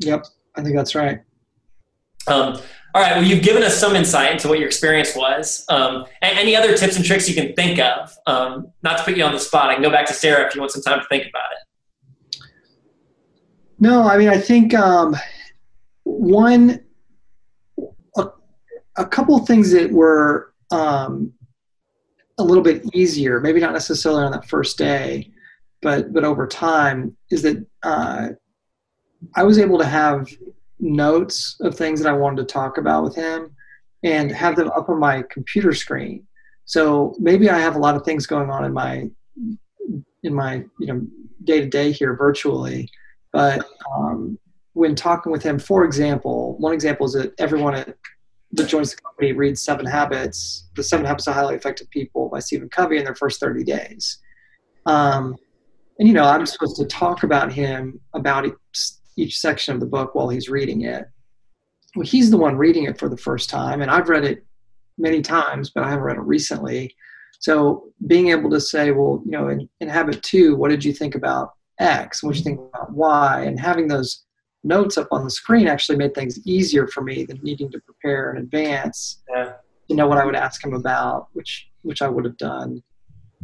Yep, 0.00 0.26
I 0.56 0.62
think 0.62 0.74
that's 0.74 0.94
right. 0.94 1.20
Um, 2.28 2.58
all 2.94 3.02
right. 3.02 3.16
Well, 3.16 3.24
you've 3.24 3.42
given 3.42 3.62
us 3.62 3.76
some 3.78 3.94
insight 3.94 4.32
into 4.32 4.48
what 4.48 4.58
your 4.58 4.66
experience 4.66 5.14
was. 5.14 5.66
Um, 5.68 6.06
any 6.22 6.56
other 6.56 6.74
tips 6.74 6.96
and 6.96 7.04
tricks 7.04 7.28
you 7.28 7.34
can 7.34 7.54
think 7.54 7.78
of? 7.78 8.16
Um, 8.26 8.72
not 8.82 8.96
to 8.98 9.04
put 9.04 9.16
you 9.16 9.24
on 9.24 9.32
the 9.32 9.38
spot, 9.38 9.68
I 9.68 9.74
can 9.74 9.82
go 9.82 9.90
back 9.90 10.06
to 10.06 10.14
Sarah 10.14 10.46
if 10.46 10.54
you 10.54 10.62
want 10.62 10.72
some 10.72 10.82
time 10.82 11.00
to 11.00 11.06
think 11.08 11.26
about 11.28 11.52
it. 11.52 12.38
No, 13.78 14.08
I 14.08 14.16
mean, 14.16 14.28
I 14.28 14.38
think 14.38 14.72
um, 14.72 15.14
one, 16.04 16.80
a, 18.16 18.28
a 18.96 19.04
couple 19.04 19.38
things 19.40 19.70
that 19.72 19.92
were 19.92 20.54
um, 20.70 21.34
a 22.38 22.42
little 22.42 22.64
bit 22.64 22.82
easier, 22.94 23.40
maybe 23.40 23.60
not 23.60 23.74
necessarily 23.74 24.24
on 24.24 24.32
that 24.32 24.48
first 24.48 24.78
day, 24.78 25.30
but 25.82 26.14
but 26.14 26.24
over 26.24 26.46
time, 26.46 27.14
is 27.30 27.42
that 27.42 27.66
uh, 27.82 28.28
I 29.34 29.42
was 29.42 29.58
able 29.58 29.78
to 29.78 29.84
have 29.84 30.28
notes 30.78 31.56
of 31.60 31.74
things 31.74 32.00
that 32.00 32.08
I 32.08 32.16
wanted 32.16 32.46
to 32.46 32.52
talk 32.52 32.78
about 32.78 33.04
with 33.04 33.14
him 33.14 33.54
and 34.02 34.30
have 34.30 34.56
them 34.56 34.70
up 34.76 34.88
on 34.88 35.00
my 35.00 35.22
computer 35.30 35.72
screen. 35.72 36.26
So 36.64 37.14
maybe 37.18 37.48
I 37.48 37.58
have 37.58 37.76
a 37.76 37.78
lot 37.78 37.96
of 37.96 38.04
things 38.04 38.26
going 38.26 38.50
on 38.50 38.64
in 38.64 38.72
my 38.72 39.08
in 40.22 40.34
my 40.34 40.64
you 40.80 40.86
know 40.86 41.06
day 41.44 41.60
to 41.60 41.66
day 41.66 41.92
here 41.92 42.16
virtually 42.16 42.90
but 43.36 43.66
um, 43.94 44.38
when 44.72 44.94
talking 44.94 45.30
with 45.30 45.42
him, 45.42 45.58
for 45.58 45.84
example, 45.84 46.56
one 46.58 46.72
example 46.72 47.04
is 47.04 47.12
that 47.12 47.34
everyone 47.38 47.74
at, 47.74 47.94
that 48.52 48.66
joins 48.66 48.94
the 48.94 49.02
company 49.02 49.32
reads 49.32 49.62
Seven 49.62 49.84
Habits, 49.84 50.70
The 50.74 50.82
Seven 50.82 51.04
Habits 51.04 51.26
of 51.26 51.34
Highly 51.34 51.54
Effective 51.54 51.90
People 51.90 52.30
by 52.30 52.38
Stephen 52.38 52.70
Covey 52.70 52.96
in 52.96 53.04
their 53.04 53.14
first 53.14 53.38
30 53.38 53.62
days. 53.62 54.18
Um, 54.86 55.36
and 55.98 56.08
you 56.08 56.14
know, 56.14 56.24
I'm 56.24 56.46
supposed 56.46 56.76
to 56.76 56.86
talk 56.86 57.24
about 57.24 57.52
him 57.52 58.00
about 58.14 58.46
each 59.16 59.38
section 59.38 59.74
of 59.74 59.80
the 59.80 59.86
book 59.86 60.14
while 60.14 60.28
he's 60.28 60.48
reading 60.48 60.82
it. 60.82 61.06
Well, 61.94 62.06
he's 62.06 62.30
the 62.30 62.36
one 62.36 62.56
reading 62.56 62.84
it 62.84 62.98
for 62.98 63.08
the 63.08 63.16
first 63.16 63.48
time, 63.48 63.80
and 63.80 63.90
I've 63.90 64.08
read 64.08 64.24
it 64.24 64.44
many 64.98 65.22
times, 65.22 65.70
but 65.70 65.84
I 65.84 65.88
haven't 65.88 66.04
read 66.04 66.16
it 66.16 66.22
recently. 66.22 66.94
So 67.38 67.92
being 68.06 68.28
able 68.28 68.50
to 68.50 68.60
say, 68.60 68.90
well, 68.92 69.22
you 69.24 69.30
know, 69.30 69.48
in, 69.48 69.68
in 69.80 69.88
habit 69.88 70.22
two, 70.22 70.56
what 70.56 70.70
did 70.70 70.84
you 70.84 70.92
think 70.92 71.14
about 71.14 71.52
X? 71.78 72.22
What 72.22 72.32
did 72.32 72.38
you 72.38 72.44
think 72.44 72.60
about 72.60 72.92
Y? 72.92 73.44
And 73.44 73.60
having 73.60 73.88
those 73.88 74.24
notes 74.64 74.98
up 74.98 75.08
on 75.10 75.24
the 75.24 75.30
screen 75.30 75.68
actually 75.68 75.96
made 75.96 76.14
things 76.14 76.44
easier 76.46 76.86
for 76.88 77.02
me 77.02 77.24
than 77.24 77.38
needing 77.42 77.70
to 77.70 77.80
prepare 77.80 78.32
in 78.32 78.38
advance 78.38 79.22
yeah. 79.30 79.52
to 79.88 79.94
know 79.94 80.06
what 80.06 80.18
I 80.18 80.24
would 80.24 80.34
ask 80.34 80.64
him 80.64 80.74
about, 80.74 81.28
which 81.34 81.68
which 81.82 82.02
I 82.02 82.08
would 82.08 82.24
have 82.24 82.36
done 82.36 82.82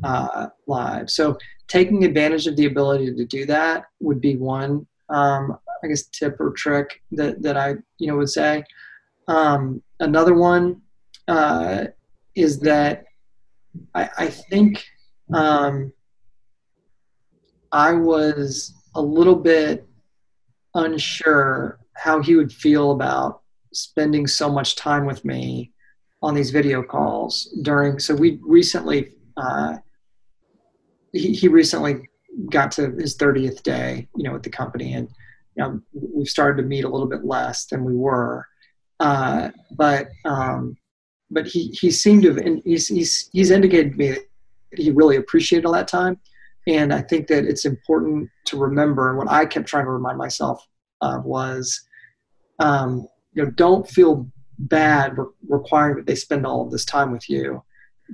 uh, 0.03 0.49
live. 0.67 1.11
So 1.11 1.39
taking 1.69 2.05
advantage 2.05 2.47
of 2.47 2.57
the 2.57 2.67
ability 2.67 3.15
to 3.15 3.25
do 3.25 3.47
that 3.47 3.85
would 4.01 4.21
be 4.21 4.37
one, 4.37 4.87
um, 5.11 5.59
I 5.85 5.89
guess, 5.89 6.05
tip 6.07 6.41
or 6.41 6.51
trick 6.51 7.03
that 7.13 7.43
that 7.43 7.57
I 7.57 7.75
you 7.99 8.07
know 8.07 8.17
would 8.17 8.31
say. 8.31 8.65
Um, 9.29 9.83
another 10.01 10.35
one 10.35 10.83
uh, 11.29 11.87
is 12.35 12.61
that 12.61 13.05
I, 13.95 14.09
I 14.19 14.27
think 14.29 14.85
um, 15.33 15.93
I 17.71 17.93
was 17.93 18.75
a 18.95 19.01
little 19.01 19.37
bit 19.37 19.87
unsure 20.75 21.79
how 21.95 22.23
he 22.23 22.37
would 22.37 22.53
feel 22.53 22.93
about 22.93 23.43
spending 23.73 24.27
so 24.27 24.51
much 24.51 24.77
time 24.77 25.07
with 25.07 25.25
me 25.25 25.73
on 26.23 26.35
these 26.35 26.51
video 26.51 26.83
calls 26.83 27.55
during 27.63 27.99
so 27.99 28.15
we 28.15 28.39
recently 28.43 29.13
uh, 29.37 29.77
he, 31.13 31.33
he 31.33 31.49
recently 31.49 32.09
got 32.51 32.71
to 32.71 32.91
his 32.93 33.17
30th 33.17 33.63
day 33.63 34.09
you 34.17 34.25
know 34.25 34.33
with 34.33 34.43
the 34.43 34.51
company 34.51 34.95
and 34.95 35.09
you 35.57 35.63
know, 35.63 35.81
we've 35.93 36.29
started 36.29 36.61
to 36.63 36.69
meet 36.69 36.85
a 36.85 36.89
little 36.89 37.07
bit 37.07 37.25
less 37.25 37.67
than 37.67 37.85
we 37.85 37.95
were 37.95 38.47
uh, 39.01 39.51
but 39.73 40.09
um, 40.25 40.77
but 41.31 41.47
he 41.47 41.69
he 41.81 41.91
seemed 41.91 42.23
to 42.23 42.35
have 42.35 42.45
he's 42.65 42.87
he's 42.87 43.29
he's 43.33 43.51
indicated 43.51 43.93
to 43.93 43.99
me 43.99 44.09
that 44.11 44.27
he 44.77 44.91
really 44.93 45.17
appreciated 45.17 45.67
all 45.67 45.73
that 45.73 45.89
time 45.89 46.21
and 46.69 46.93
I 46.93 47.03
think 47.03 47.27
that 47.27 47.45
it's 47.45 47.65
important 47.65 48.31
to 48.47 48.57
remember, 48.57 49.09
and 49.09 49.19
what 49.19 49.31
I 49.31 49.47
kept 49.47 49.67
trying 49.67 49.87
to 49.87 49.91
remind 49.91 50.19
myself 50.19 50.65
of 51.01 51.25
was, 51.25 51.83
um, 52.61 53.09
you 53.33 53.45
know, 53.45 53.51
don't 53.51 53.89
feel 53.89 54.29
bad 54.59 55.19
re- 55.19 55.27
requiring 55.49 55.97
that 55.97 56.07
they 56.07 56.15
spend 56.15 56.47
all 56.47 56.65
of 56.65 56.71
this 56.71 56.85
time 56.85 57.11
with 57.11 57.29
you. 57.29 57.63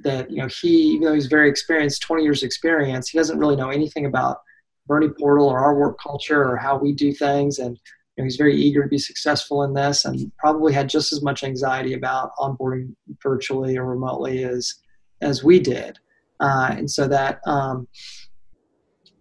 That 0.02 0.30
you 0.30 0.38
know, 0.38 0.47
he, 0.47 0.68
even 0.68 1.04
though 1.04 1.14
he's 1.14 1.26
very 1.26 1.50
experienced, 1.50 2.02
20 2.02 2.23
years 2.23 2.42
experience, 2.42 3.11
he 3.11 3.18
doesn't 3.18 3.38
really 3.38 3.57
know 3.57 3.68
anything 3.68 4.07
about 4.07 4.40
Bernie 4.88 5.11
Portal 5.11 5.47
or 5.47 5.59
our 5.59 5.75
work 5.76 5.99
culture 6.02 6.42
or 6.42 6.57
how 6.57 6.78
we 6.78 6.92
do 6.92 7.12
things, 7.12 7.59
and 7.59 7.78
you 8.16 8.23
know, 8.23 8.25
he's 8.25 8.37
very 8.37 8.57
eager 8.57 8.83
to 8.83 8.88
be 8.88 8.99
successful 8.99 9.62
in 9.62 9.75
this, 9.75 10.04
and 10.04 10.33
probably 10.38 10.73
had 10.73 10.88
just 10.88 11.12
as 11.12 11.23
much 11.23 11.45
anxiety 11.45 11.95
about 11.95 12.33
onboarding 12.38 12.95
virtually 13.23 13.76
or 13.76 13.85
remotely 13.85 14.42
as 14.45 14.75
as 15.21 15.45
we 15.45 15.61
did. 15.61 15.99
Uh, 16.40 16.75
and 16.76 16.90
so 16.90 17.07
that 17.07 17.40
um, 17.47 17.87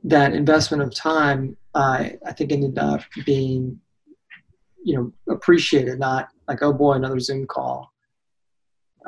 that 0.04 0.34
investment 0.34 0.82
of 0.84 0.94
time, 0.94 1.58
uh, 1.76 2.10
I 2.26 2.34
think 2.34 2.52
ended 2.52 2.78
up 2.80 3.02
being, 3.26 3.80
you 4.84 4.96
know, 4.96 5.34
appreciated, 5.34 6.00
not 6.00 6.30
like, 6.48 6.62
oh 6.62 6.74
boy, 6.74 6.94
another 6.94 7.20
Zoom 7.20 7.46
call. 7.46 7.92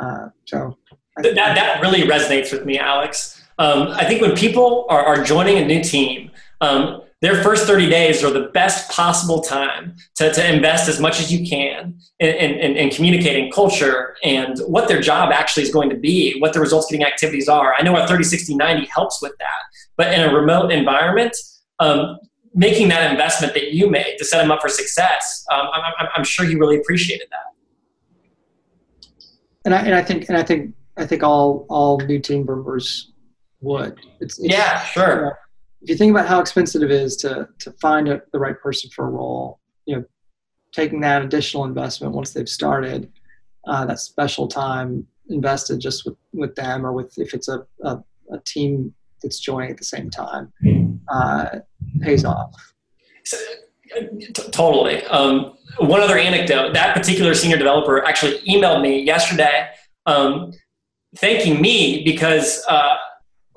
Uh, 0.02 0.30
so 0.46 0.78
that, 1.18 1.36
that 1.36 1.82
really 1.82 2.02
resonates 2.02 2.52
with 2.52 2.66
me, 2.66 2.78
Alex. 2.78 3.44
Um, 3.60 3.90
I 3.90 4.06
think 4.06 4.22
when 4.22 4.36
people 4.36 4.86
are, 4.90 5.04
are 5.06 5.24
joining 5.24 5.58
a 5.58 5.66
new 5.66 5.84
team, 5.84 6.29
um, 6.62 7.02
their 7.22 7.44
first 7.44 7.68
30 7.68 7.90
days 7.90 8.24
are 8.24 8.32
the 8.32 8.50
best 8.54 8.90
possible 8.92 9.42
time 9.42 9.96
to, 10.16 10.32
to 10.32 10.54
invest 10.54 10.88
as 10.88 11.00
much 11.02 11.20
as 11.20 11.32
you 11.32 11.48
can 11.48 12.00
in, 12.20 12.30
in, 12.30 12.78
in, 12.78 12.90
communicating 12.90 13.52
culture 13.52 14.16
and 14.24 14.58
what 14.60 14.88
their 14.88 15.02
job 15.02 15.32
actually 15.34 15.64
is 15.64 15.72
going 15.72 15.90
to 15.90 15.98
be, 15.98 16.40
what 16.40 16.54
the 16.54 16.62
results 16.62 16.90
getting 16.90 17.06
activities 17.06 17.50
are. 17.50 17.74
I 17.78 17.84
know 17.84 17.96
our 17.96 18.08
30, 18.08 18.24
60, 18.24 18.56
90 18.56 18.86
helps 18.86 19.22
with 19.22 19.34
that. 19.40 19.60
But 19.98 20.14
in 20.14 20.22
a 20.22 20.34
remote 20.34 20.72
environment, 20.72 21.36
um, 21.80 22.20
making 22.54 22.88
that 22.90 23.12
investment 23.12 23.54
that 23.54 23.74
you 23.74 23.90
made 23.90 24.16
to 24.18 24.26
set 24.26 24.42
them 24.42 24.50
up 24.50 24.62
for 24.62 24.70
success, 24.70 25.46
um, 25.52 25.68
I'm, 25.74 26.08
I'm, 26.16 26.24
sure 26.24 26.46
you 26.46 26.58
really 26.58 26.78
appreciated 26.78 27.28
that. 27.32 29.20
And 29.66 29.76
I, 29.76 29.80
and 29.82 29.94
I 29.94 30.02
think 30.02 30.30
and 30.30 30.38
I 30.38 30.44
think 30.44 30.74
I 30.96 31.06
think 31.06 31.22
all 31.22 31.66
all 31.70 32.00
new 32.00 32.20
team 32.20 32.46
members 32.46 33.12
would. 33.60 34.00
It's, 34.22 34.40
it's 34.40 34.54
yeah, 34.54 34.84
sure. 34.86 35.16
You 35.16 35.22
know, 35.22 35.32
if 35.82 35.90
you 35.90 35.96
think 35.96 36.12
about 36.12 36.28
how 36.28 36.40
expensive 36.40 36.82
it 36.82 36.92
is 36.92 37.16
to 37.18 37.48
to 37.60 37.72
find 37.74 38.08
a, 38.08 38.22
the 38.34 38.40
right 38.40 38.60
person 38.60 38.90
for 38.90 39.08
a 39.08 39.10
role, 39.10 39.60
you 39.86 39.96
know, 39.96 40.04
taking 40.74 41.02
that 41.02 41.24
additional 41.24 41.66
investment 41.66 42.14
once 42.14 42.34
they've 42.34 42.50
started, 42.50 43.12
uh, 43.68 43.86
that 43.86 44.00
special 44.00 44.48
time 44.48 45.06
invested 45.30 45.80
just 45.80 46.06
with, 46.06 46.16
with 46.34 46.56
them 46.56 46.86
or 46.86 46.92
with 46.92 47.18
if 47.18 47.34
it's 47.34 47.48
a, 47.48 47.66
a, 47.84 48.04
a 48.32 48.40
team 48.46 48.94
that's 49.22 49.40
joining 49.40 49.70
at 49.70 49.78
the 49.78 49.84
same 49.84 50.10
time 50.10 50.52
uh, 51.10 51.60
pays 52.02 52.26
off. 52.26 52.52
So, 53.26 53.38
totally. 54.52 55.04
Um, 55.06 55.54
one 55.80 56.02
other 56.02 56.18
anecdote 56.18 56.74
that 56.74 56.96
particular 56.96 57.34
senior 57.34 57.58
developer 57.58 58.06
actually 58.06 58.40
emailed 58.40 58.82
me 58.82 59.02
yesterday 59.02 59.70
um, 60.06 60.52
thanking 61.18 61.62
me 61.62 62.04
because 62.04 62.64
uh, 62.68 62.96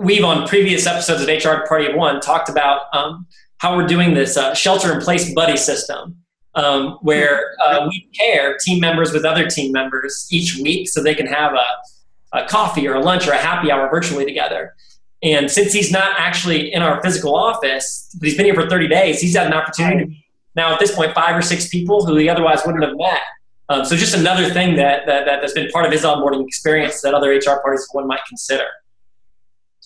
we've 0.02 0.24
on 0.24 0.46
previous 0.46 0.86
episodes 0.86 1.22
of 1.22 1.28
HR 1.28 1.66
Party 1.66 1.86
of 1.86 1.94
One 1.94 2.20
talked 2.20 2.48
about 2.48 2.82
um, 2.92 3.26
how 3.58 3.76
we're 3.76 3.86
doing 3.86 4.14
this 4.14 4.36
uh, 4.36 4.54
shelter 4.54 4.92
in 4.92 5.00
place 5.00 5.32
buddy 5.34 5.56
system. 5.56 6.16
Um, 6.54 6.98
where 7.00 7.56
uh, 7.64 7.86
we 7.88 8.10
pair 8.14 8.58
team 8.58 8.78
members 8.78 9.10
with 9.10 9.24
other 9.24 9.48
team 9.48 9.72
members 9.72 10.28
each 10.30 10.58
week 10.58 10.86
so 10.86 11.02
they 11.02 11.14
can 11.14 11.26
have 11.26 11.54
a, 11.54 12.38
a 12.40 12.46
coffee 12.46 12.86
or 12.86 12.96
a 12.96 13.00
lunch 13.00 13.26
or 13.26 13.32
a 13.32 13.38
happy 13.38 13.70
hour 13.70 13.88
virtually 13.90 14.26
together. 14.26 14.74
And 15.22 15.50
since 15.50 15.72
he's 15.72 15.90
not 15.90 16.20
actually 16.20 16.70
in 16.74 16.82
our 16.82 17.00
physical 17.00 17.34
office, 17.34 18.14
but 18.20 18.28
he's 18.28 18.36
been 18.36 18.44
here 18.44 18.54
for 18.54 18.68
30 18.68 18.86
days, 18.88 19.18
he's 19.18 19.34
had 19.34 19.46
an 19.46 19.54
opportunity 19.54 20.22
now 20.54 20.72
at 20.74 20.80
this 20.80 20.94
point 20.94 21.14
five 21.14 21.36
or 21.36 21.42
six 21.42 21.68
people 21.68 22.04
who 22.04 22.16
he 22.16 22.28
otherwise 22.28 22.60
wouldn't 22.66 22.84
have 22.84 22.96
met. 22.96 23.22
Um, 23.68 23.84
so 23.84 23.96
just 23.96 24.14
another 24.14 24.50
thing 24.50 24.76
that, 24.76 25.06
that, 25.06 25.24
that's 25.24 25.54
been 25.54 25.70
part 25.70 25.86
of 25.86 25.92
his 25.92 26.02
onboarding 26.02 26.46
experience 26.46 27.00
that 27.00 27.14
other 27.14 27.30
HR 27.30 27.60
parties 27.62 27.88
one 27.92 28.06
might 28.06 28.20
consider. 28.28 28.66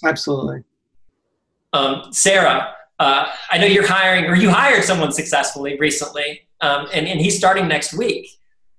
Absolutely. 0.05 0.63
Um, 1.73 2.13
Sarah, 2.13 2.75
uh, 2.99 3.27
I 3.51 3.59
know 3.59 3.67
you're 3.67 3.87
hiring, 3.87 4.25
or 4.27 4.37
you 4.37 4.51
hired 4.51 4.85
someone 4.85 5.13
successfully 5.13 5.77
recently, 5.79 6.49
um, 6.61 6.87
and, 6.93 7.07
and 7.07 7.21
he's 7.21 7.37
starting 7.37 7.69
next 7.69 7.93
week. 7.93 8.29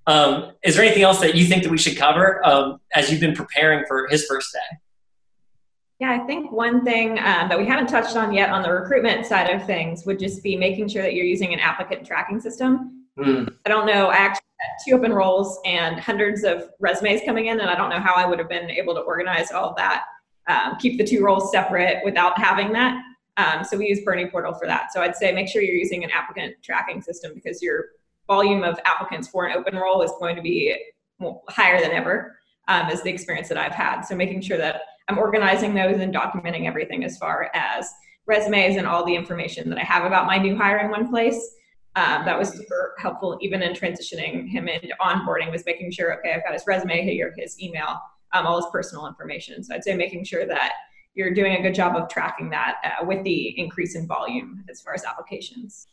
Um, 0.08 0.54
is 0.64 0.76
there 0.76 0.86
anything 0.86 1.04
else 1.04 1.20
that 1.20 1.36
you 1.36 1.46
think 1.46 1.64
that 1.64 1.72
we 1.72 1.78
should 1.78 1.98
cover 1.98 2.46
um, 2.48 2.80
as 2.96 3.12
you've 3.12 3.20
been 3.20 3.36
preparing 3.36 3.86
for 3.88 4.08
his 4.08 4.26
first 4.26 4.54
day? 4.54 4.78
Yeah, 6.00 6.12
I 6.12 6.26
think 6.26 6.52
one 6.52 6.86
thing 6.86 7.18
um, 7.20 7.50
that 7.50 7.58
we 7.58 7.66
haven't 7.66 7.88
touched 7.88 8.16
on 8.16 8.32
yet 8.32 8.50
on 8.50 8.62
the 8.62 8.72
recruitment 8.72 9.26
side 9.26 9.50
of 9.50 9.66
things 9.66 10.06
would 10.06 10.20
just 10.20 10.44
be 10.44 10.56
making 10.56 10.88
sure 10.88 11.02
that 11.02 11.14
you're 11.14 11.26
using 11.26 11.54
an 11.54 11.60
applicant 11.60 12.06
tracking 12.06 12.40
system. 12.40 13.06
Mm. 13.18 13.52
I 13.66 13.70
don't 13.70 13.88
know, 13.88 14.08
I 14.08 14.18
actually 14.18 14.46
had 14.60 14.70
two 14.88 14.96
open 14.96 15.12
roles 15.12 15.60
and 15.66 16.00
hundreds 16.00 16.44
of 16.44 16.70
resumes 16.80 17.22
coming 17.26 17.48
in, 17.48 17.60
and 17.60 17.70
I 17.70 17.76
don't 17.76 17.90
know 17.90 18.00
how 18.00 18.14
I 18.14 18.26
would 18.28 18.38
have 18.38 18.48
been 18.48 18.70
able 18.70 18.94
to 18.94 19.02
organize 19.02 19.52
all 19.52 19.72
of 19.72 19.76
that, 19.78 20.04
um, 20.48 20.78
keep 20.80 20.98
the 20.98 21.04
two 21.04 21.24
roles 21.24 21.52
separate 21.52 22.04
without 22.04 22.38
having 22.40 22.72
that. 22.74 23.02
Um, 23.38 23.64
so 23.64 23.78
we 23.78 23.88
use 23.88 24.00
Bernie 24.04 24.28
Portal 24.28 24.54
for 24.54 24.68
that. 24.68 24.92
So 24.92 25.02
I'd 25.02 25.16
say 25.16 25.32
make 25.32 25.48
sure 25.48 25.62
you're 25.62 25.76
using 25.76 26.04
an 26.04 26.10
applicant 26.12 26.56
tracking 26.64 27.02
system 27.02 27.34
because 27.36 27.62
your 27.62 27.86
volume 28.26 28.64
of 28.64 28.80
applicants 28.86 29.28
for 29.28 29.46
an 29.46 29.58
open 29.58 29.76
role 29.76 30.02
is 30.02 30.12
going 30.20 30.36
to 30.36 30.42
be 30.42 30.76
higher 31.50 31.80
than 31.80 31.92
ever, 31.92 32.38
um, 32.68 32.90
is 32.90 33.02
the 33.04 33.10
experience 33.10 33.48
that 33.50 33.58
I've 33.58 33.74
had. 33.74 34.02
So 34.02 34.16
making 34.16 34.42
sure 34.42 34.58
that 34.58 34.82
I'm 35.08 35.18
organizing 35.18 35.74
those 35.74 36.00
and 36.00 36.14
documenting 36.14 36.68
everything 36.68 37.04
as 37.04 37.18
far 37.18 37.50
as 37.54 37.90
resumes 38.26 38.76
and 38.76 38.86
all 38.86 39.06
the 39.06 39.16
information 39.16 39.70
that 39.70 39.80
I 39.80 39.84
have 39.84 40.04
about 40.04 40.26
my 40.26 40.38
new 40.38 40.56
hire 40.56 40.80
in 40.80 40.90
one 40.90 41.10
place. 41.10 41.56
Um, 41.96 42.26
that 42.26 42.38
was 42.38 42.50
super 42.50 42.94
helpful 43.00 43.40
even 43.42 43.64
in 43.64 43.74
transitioning 43.74 44.48
him 44.48 44.68
into 44.68 44.96
onboarding 45.02 45.52
was 45.52 45.66
making 45.66 45.90
sure 45.90 46.16
okay 46.20 46.32
i've 46.32 46.44
got 46.44 46.54
his 46.54 46.62
resume 46.68 47.02
here 47.02 47.34
his 47.36 47.60
email 47.60 48.00
um, 48.34 48.46
all 48.46 48.58
his 48.58 48.66
personal 48.72 49.08
information 49.08 49.64
so 49.64 49.74
i'd 49.74 49.84
say 49.84 49.96
making 49.96 50.24
sure 50.24 50.46
that 50.46 50.74
you're 51.14 51.34
doing 51.34 51.56
a 51.56 51.62
good 51.62 51.74
job 51.74 51.96
of 51.96 52.08
tracking 52.10 52.50
that 52.50 52.76
uh, 52.84 53.06
with 53.06 53.24
the 53.24 53.60
increase 53.60 53.96
in 53.96 54.06
volume 54.06 54.64
as 54.70 54.82
far 54.82 54.94
as 54.94 55.04
applications 55.04 55.88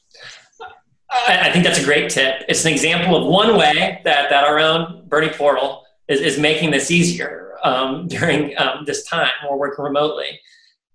I 1.28 1.50
think 1.52 1.64
that's 1.64 1.78
a 1.78 1.84
great 1.84 2.10
tip. 2.10 2.42
It's 2.48 2.64
an 2.64 2.72
example 2.72 3.16
of 3.16 3.26
one 3.26 3.56
way 3.56 4.00
that, 4.04 4.30
that 4.30 4.44
our 4.44 4.58
own 4.58 5.06
Bernie 5.06 5.28
portal 5.28 5.84
is, 6.08 6.20
is 6.20 6.38
making 6.38 6.70
this 6.70 6.90
easier 6.90 7.56
um, 7.62 8.06
during 8.08 8.56
um, 8.58 8.84
this 8.84 9.04
time 9.06 9.30
while 9.46 9.58
working 9.58 9.84
remotely. 9.84 10.40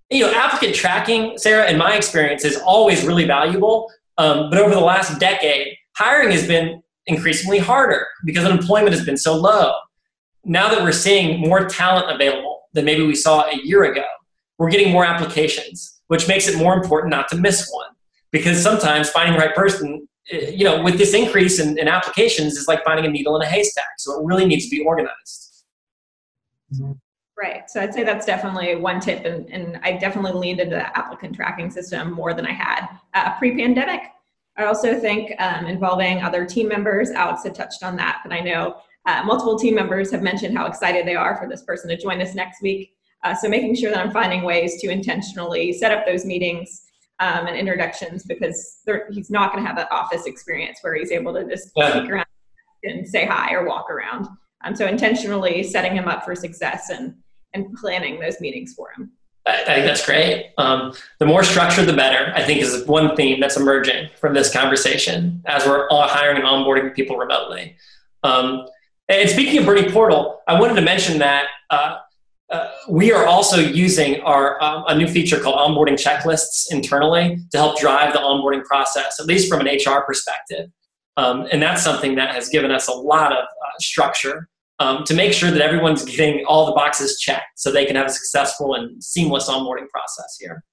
You 0.09 0.25
know, 0.25 0.33
applicant 0.33 0.75
tracking, 0.75 1.37
Sarah, 1.37 1.69
in 1.69 1.77
my 1.77 1.95
experience, 1.95 2.43
is 2.43 2.57
always 2.57 3.05
really 3.05 3.25
valuable. 3.25 3.91
Um, 4.17 4.49
but 4.49 4.59
over 4.59 4.73
the 4.73 4.81
last 4.81 5.19
decade, 5.19 5.77
hiring 5.95 6.31
has 6.31 6.47
been 6.47 6.81
increasingly 7.05 7.59
harder 7.59 8.05
because 8.25 8.43
unemployment 8.43 8.93
has 8.93 9.05
been 9.05 9.17
so 9.17 9.35
low. 9.35 9.73
Now 10.45 10.69
that 10.69 10.81
we're 10.81 10.91
seeing 10.91 11.39
more 11.39 11.65
talent 11.65 12.09
available 12.09 12.63
than 12.73 12.85
maybe 12.85 13.05
we 13.05 13.15
saw 13.15 13.45
a 13.45 13.57
year 13.63 13.83
ago, 13.83 14.05
we're 14.57 14.69
getting 14.69 14.91
more 14.91 15.05
applications. 15.05 15.95
which 16.07 16.27
makes 16.27 16.47
it 16.47 16.57
more 16.57 16.73
important 16.73 17.11
not 17.11 17.27
to 17.27 17.37
miss 17.37 17.69
one. 17.71 17.91
Because 18.31 18.61
sometimes 18.61 19.11
finding 19.11 19.33
the 19.33 19.39
right 19.39 19.55
person, 19.55 20.07
eh, 20.31 20.49
you 20.49 20.63
know, 20.63 20.81
with 20.81 20.97
this 20.97 21.13
increase 21.13 21.59
in, 21.59 21.77
in 21.77 21.87
applications 21.87 22.57
is 22.57 22.67
like 22.67 22.83
finding 22.83 23.05
a 23.05 23.09
needle 23.09 23.35
in 23.35 23.43
a 23.43 23.45
haystack. 23.45 23.85
So 23.99 24.19
it 24.19 24.25
really 24.25 24.45
needs 24.45 24.65
to 24.65 24.75
be 24.75 24.83
organized. 24.83 25.65
Mm-hmm. 26.73 26.93
Right. 27.39 27.69
So 27.69 27.79
I'd 27.79 27.93
say 27.93 28.03
that's 28.03 28.25
definitely 28.25 28.75
one 28.75 28.99
tip, 28.99 29.23
and, 29.23 29.49
and 29.49 29.79
I 29.83 29.93
definitely 29.93 30.33
leaned 30.33 30.59
into 30.59 30.75
the 30.75 30.97
applicant 30.97 31.35
tracking 31.35 31.71
system 31.71 32.11
more 32.11 32.33
than 32.33 32.45
I 32.45 32.51
had 32.51 32.87
uh, 33.13 33.37
pre-pandemic. 33.37 34.01
I 34.57 34.65
also 34.65 34.99
think 34.99 35.39
um, 35.39 35.65
involving 35.65 36.21
other 36.21 36.45
team 36.45 36.67
members. 36.67 37.11
Alex 37.11 37.43
had 37.43 37.55
touched 37.55 37.81
on 37.81 37.95
that, 37.95 38.19
but 38.25 38.33
I 38.33 38.41
know 38.41 38.81
uh, 39.05 39.23
multiple 39.23 39.57
team 39.57 39.75
members 39.75 40.11
have 40.11 40.21
mentioned 40.21 40.57
how 40.57 40.65
excited 40.65 41.05
they 41.05 41.15
are 41.15 41.37
for 41.37 41.47
this 41.47 41.63
person 41.63 41.89
to 41.89 41.97
join 41.97 42.21
us 42.21 42.35
next 42.35 42.61
week. 42.61 42.95
Uh, 43.23 43.35
so 43.35 43.49
making 43.49 43.75
sure 43.75 43.91
that 43.91 43.99
I'm 43.99 44.11
finding 44.11 44.43
ways 44.43 44.79
to 44.81 44.89
intentionally 44.89 45.73
set 45.73 45.91
up 45.91 46.05
those 46.05 46.25
meetings 46.25 46.83
um, 47.19 47.47
and 47.47 47.57
introductions 47.57 48.23
because 48.23 48.81
he's 49.11 49.29
not 49.29 49.51
going 49.51 49.63
to 49.63 49.67
have 49.67 49.77
that 49.77 49.91
office 49.91 50.25
experience 50.25 50.79
where 50.81 50.95
he's 50.95 51.11
able 51.11 51.33
to 51.33 51.45
just 51.45 51.71
yeah. 51.75 51.93
sneak 51.93 52.09
around 52.09 52.25
and 52.83 53.07
say 53.07 53.25
hi 53.25 53.53
or 53.53 53.67
walk 53.67 53.89
around. 53.89 54.27
Um, 54.63 54.75
so 54.75 54.87
intentionally 54.87 55.63
setting 55.63 55.95
him 55.95 56.07
up 56.07 56.23
for 56.23 56.35
success 56.35 56.89
and 56.89 57.15
and 57.53 57.73
planning 57.75 58.19
those 58.19 58.39
meetings 58.39 58.75
for 58.75 58.91
him. 58.95 59.11
I, 59.47 59.63
think 59.63 59.85
that's 59.85 60.05
great. 60.05 60.51
Um, 60.59 60.93
the 61.17 61.25
more 61.25 61.43
structured, 61.43 61.87
the 61.87 61.93
better. 61.93 62.31
I 62.35 62.43
think 62.43 62.61
is 62.61 62.85
one 62.85 63.15
theme 63.15 63.39
that's 63.39 63.57
emerging 63.57 64.09
from 64.19 64.35
this 64.35 64.53
conversation 64.53 65.41
as 65.47 65.65
we're 65.65 65.87
all 65.89 66.07
hiring 66.07 66.37
and 66.37 66.45
onboarding 66.45 66.93
people 66.93 67.17
remotely. 67.17 67.75
Um, 68.23 68.67
and 69.09 69.29
speaking 69.29 69.59
of 69.59 69.65
Bernie 69.65 69.91
Portal, 69.91 70.41
I 70.47 70.59
wanted 70.59 70.75
to 70.75 70.81
mention 70.81 71.17
that 71.19 71.45
uh, 71.69 71.97
uh, 72.49 72.71
we 72.87 73.11
are 73.11 73.25
also 73.25 73.57
using 73.59 74.21
our 74.21 74.61
um, 74.63 74.83
a 74.87 74.95
new 74.95 75.07
feature 75.07 75.39
called 75.39 75.55
onboarding 75.55 75.93
checklists 75.93 76.71
internally 76.71 77.39
to 77.51 77.57
help 77.57 77.79
drive 77.79 78.13
the 78.13 78.19
onboarding 78.19 78.63
process, 78.63 79.19
at 79.19 79.25
least 79.25 79.51
from 79.51 79.65
an 79.65 79.67
HR 79.67 80.01
perspective. 80.01 80.69
Um, 81.17 81.47
and 81.51 81.61
that's 81.61 81.83
something 81.83 82.15
that 82.15 82.33
has 82.33 82.49
given 82.49 82.71
us 82.71 82.87
a 82.87 82.93
lot 82.93 83.31
of 83.31 83.43
uh, 83.43 83.79
structure 83.79 84.47
um, 84.79 85.03
to 85.03 85.13
make 85.13 85.33
sure 85.33 85.51
that 85.51 85.61
everyone's 85.61 86.05
getting 86.05 86.45
all 86.45 86.65
the 86.65 86.71
boxes 86.71 87.19
checked 87.19 87.51
so 87.55 87.71
they 87.71 87.85
can 87.85 87.95
have 87.95 88.07
a 88.07 88.11
successful 88.11 88.73
and 88.75 89.03
seamless 89.03 89.49
onboarding 89.49 89.89
process 89.89 90.37
here. 90.39 90.63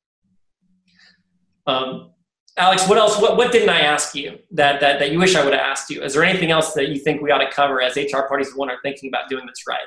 Um, 1.66 2.12
Alex, 2.58 2.88
what 2.88 2.96
else? 2.96 3.20
What, 3.20 3.36
what 3.36 3.52
didn't 3.52 3.68
I 3.68 3.80
ask 3.80 4.14
you 4.14 4.38
that, 4.52 4.80
that, 4.80 4.98
that 4.98 5.12
you 5.12 5.18
wish 5.18 5.34
I 5.34 5.44
would 5.44 5.52
have 5.52 5.62
asked 5.62 5.90
you? 5.90 6.02
Is 6.02 6.14
there 6.14 6.24
anything 6.24 6.50
else 6.50 6.72
that 6.72 6.88
you 6.88 6.98
think 6.98 7.20
we 7.20 7.30
ought 7.30 7.44
to 7.44 7.50
cover 7.50 7.82
as 7.82 7.96
HR 7.96 8.22
parties 8.26 8.54
one 8.54 8.70
are 8.70 8.78
thinking 8.82 9.08
about 9.08 9.28
doing 9.28 9.44
this 9.46 9.62
right? 9.68 9.78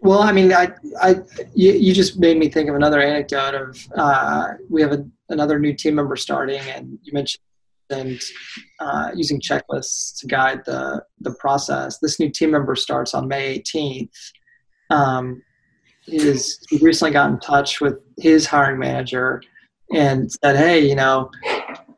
Well, 0.00 0.20
I 0.20 0.32
mean, 0.32 0.52
I, 0.52 0.68
I, 1.00 1.14
you, 1.54 1.72
you 1.72 1.94
just 1.94 2.18
made 2.18 2.36
me 2.36 2.48
think 2.48 2.68
of 2.68 2.74
another 2.74 3.00
anecdote 3.00 3.54
of 3.54 3.88
uh, 3.96 4.48
we 4.68 4.82
have 4.82 4.92
a, 4.92 5.06
another 5.30 5.58
new 5.58 5.72
team 5.72 5.94
member 5.94 6.16
starting, 6.16 6.60
and 6.60 6.98
you 7.02 7.12
mentioned 7.12 7.40
and 7.90 8.20
uh, 8.80 9.10
using 9.14 9.40
checklists 9.40 10.18
to 10.18 10.26
guide 10.26 10.64
the, 10.64 11.04
the 11.20 11.34
process. 11.34 11.98
This 11.98 12.18
new 12.18 12.30
team 12.30 12.50
member 12.50 12.74
starts 12.74 13.12
on 13.12 13.28
May 13.28 13.58
18th. 13.58 14.10
Um, 14.90 15.42
is 16.06 16.58
he 16.68 16.78
recently 16.78 17.12
got 17.12 17.30
in 17.30 17.38
touch 17.38 17.80
with 17.80 17.98
his 18.16 18.46
hiring 18.46 18.78
manager 18.78 19.42
and 19.92 20.30
said, 20.32 20.56
"Hey, 20.56 20.80
you 20.86 20.94
know, 20.94 21.30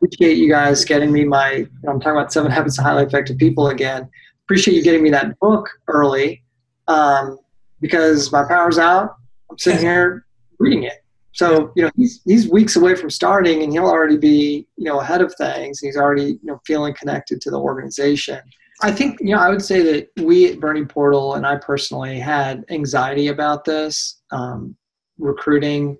appreciate 0.05 0.37
you 0.37 0.49
guys 0.49 0.85
getting 0.85 1.13
me 1.13 1.25
my. 1.25 1.53
You 1.53 1.69
know, 1.83 1.93
I'm 1.93 2.01
talking 2.01 2.19
about 2.19 2.33
Seven 2.33 2.51
Habits 2.53 2.79
of 2.79 2.85
Highly 2.85 3.05
Effective 3.05 3.39
People 3.39 3.69
again. 3.69 4.09
Appreciate 4.45 4.75
you 4.75 4.83
getting 4.83 5.03
me 5.03 5.11
that 5.11 5.39
book 5.41 5.69
early 5.89 6.43
um, 6.89 7.39
because 7.81 8.31
my 8.31 8.45
power's 8.47 8.79
out. 8.79 9.17
I'm 9.51 9.59
sitting 9.59 9.81
here 9.81 10.27
reading 10.59 10.85
it. 10.85 11.05
So 11.33 11.73
you 11.75 11.83
know 11.83 11.91
he's 11.97 12.21
he's 12.25 12.49
weeks 12.49 12.77
away 12.77 12.95
from 12.95 13.11
starting, 13.11 13.63
and 13.63 13.73
he'll 13.73 13.87
already 13.87 14.17
be 14.17 14.67
you 14.77 14.85
know 14.85 15.01
ahead 15.01 15.21
of 15.21 15.35
things. 15.35 15.81
He's 15.81 15.97
already 15.97 16.38
you 16.42 16.45
know 16.45 16.61
feeling 16.66 16.95
connected 16.95 17.40
to 17.42 17.51
the 17.51 17.59
organization. 17.59 18.40
I 18.83 18.92
think 18.92 19.18
you 19.21 19.35
know 19.35 19.38
I 19.40 19.49
would 19.49 19.62
say 19.62 19.83
that 19.83 20.25
we 20.25 20.53
at 20.53 20.61
Bernie 20.61 20.85
Portal 20.85 21.35
and 21.35 21.47
I 21.47 21.57
personally 21.57 22.21
had 22.21 22.64
anxiety 22.71 23.29
about 23.29 23.64
this 23.64 24.21
um, 24.31 24.77
recruiting 25.18 25.99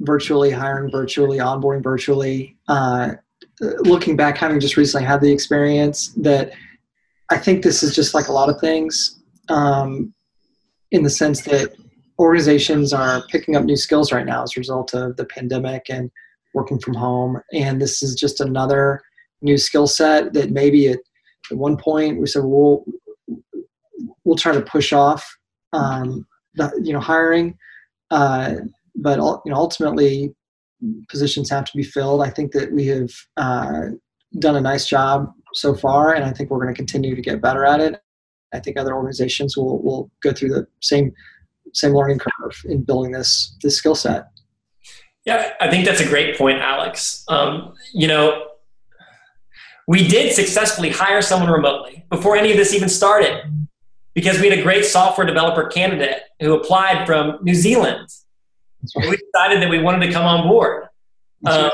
virtually, 0.00 0.50
hiring 0.50 0.90
virtually, 0.90 1.38
onboarding 1.38 1.82
virtually. 1.82 2.56
Uh, 2.68 3.12
looking 3.60 4.16
back, 4.16 4.36
having 4.36 4.60
just 4.60 4.76
recently 4.76 5.06
had 5.06 5.20
the 5.20 5.32
experience, 5.32 6.08
that 6.16 6.52
I 7.30 7.38
think 7.38 7.62
this 7.62 7.82
is 7.82 7.94
just 7.94 8.14
like 8.14 8.28
a 8.28 8.32
lot 8.32 8.48
of 8.48 8.60
things, 8.60 9.20
um, 9.48 10.12
in 10.90 11.02
the 11.02 11.10
sense 11.10 11.42
that 11.42 11.74
organizations 12.18 12.92
are 12.92 13.22
picking 13.28 13.56
up 13.56 13.64
new 13.64 13.76
skills 13.76 14.12
right 14.12 14.26
now 14.26 14.42
as 14.42 14.56
a 14.56 14.60
result 14.60 14.94
of 14.94 15.16
the 15.16 15.24
pandemic 15.26 15.86
and 15.88 16.10
working 16.54 16.78
from 16.78 16.94
home. 16.94 17.40
And 17.52 17.80
this 17.80 18.02
is 18.02 18.14
just 18.14 18.40
another 18.40 19.00
new 19.42 19.56
skill 19.56 19.86
set 19.86 20.32
that 20.34 20.50
maybe 20.50 20.88
at, 20.88 20.98
at 21.50 21.56
one 21.56 21.76
point 21.76 22.20
we 22.20 22.26
said 22.26 22.44
we'll 22.44 22.84
we'll 24.24 24.36
try 24.36 24.52
to 24.52 24.62
push 24.62 24.92
off 24.92 25.26
um, 25.72 26.26
the, 26.54 26.70
you 26.82 26.92
know 26.92 27.00
hiring, 27.00 27.56
uh, 28.10 28.56
but 29.00 29.18
you 29.18 29.52
know 29.52 29.56
ultimately 29.56 30.34
positions 31.08 31.50
have 31.50 31.64
to 31.64 31.76
be 31.76 31.82
filled. 31.82 32.22
I 32.22 32.30
think 32.30 32.52
that 32.52 32.72
we 32.72 32.86
have 32.86 33.10
uh, 33.36 33.82
done 34.38 34.56
a 34.56 34.60
nice 34.60 34.86
job 34.86 35.32
so 35.54 35.74
far, 35.74 36.14
and 36.14 36.24
I 36.24 36.32
think 36.32 36.50
we're 36.50 36.62
going 36.62 36.72
to 36.72 36.78
continue 36.78 37.14
to 37.14 37.22
get 37.22 37.40
better 37.40 37.64
at 37.64 37.80
it. 37.80 38.00
I 38.52 38.60
think 38.60 38.78
other 38.78 38.94
organizations 38.94 39.56
will 39.56 39.82
will 39.82 40.10
go 40.22 40.32
through 40.32 40.50
the 40.50 40.66
same 40.80 41.12
same 41.72 41.92
learning 41.92 42.18
curve 42.18 42.62
in 42.64 42.82
building 42.82 43.12
this 43.12 43.56
this 43.62 43.76
skill 43.76 43.94
set. 43.94 44.28
Yeah, 45.24 45.52
I 45.60 45.70
think 45.70 45.84
that's 45.84 46.00
a 46.00 46.08
great 46.08 46.36
point, 46.36 46.58
Alex. 46.58 47.24
Um, 47.28 47.74
you 47.92 48.08
know, 48.08 48.46
we 49.86 50.08
did 50.08 50.32
successfully 50.32 50.90
hire 50.90 51.22
someone 51.22 51.50
remotely 51.50 52.04
before 52.10 52.36
any 52.36 52.50
of 52.50 52.56
this 52.56 52.74
even 52.74 52.88
started 52.88 53.42
because 54.14 54.40
we 54.40 54.48
had 54.48 54.58
a 54.58 54.62
great 54.62 54.84
software 54.84 55.26
developer 55.26 55.66
candidate 55.66 56.22
who 56.40 56.54
applied 56.54 57.06
from 57.06 57.38
New 57.42 57.54
Zealand. 57.54 58.08
We 58.96 59.16
decided 59.16 59.62
that 59.62 59.68
we 59.70 59.78
wanted 59.78 60.06
to 60.06 60.12
come 60.12 60.24
on 60.24 60.48
board. 60.48 60.88
Um. 61.46 61.70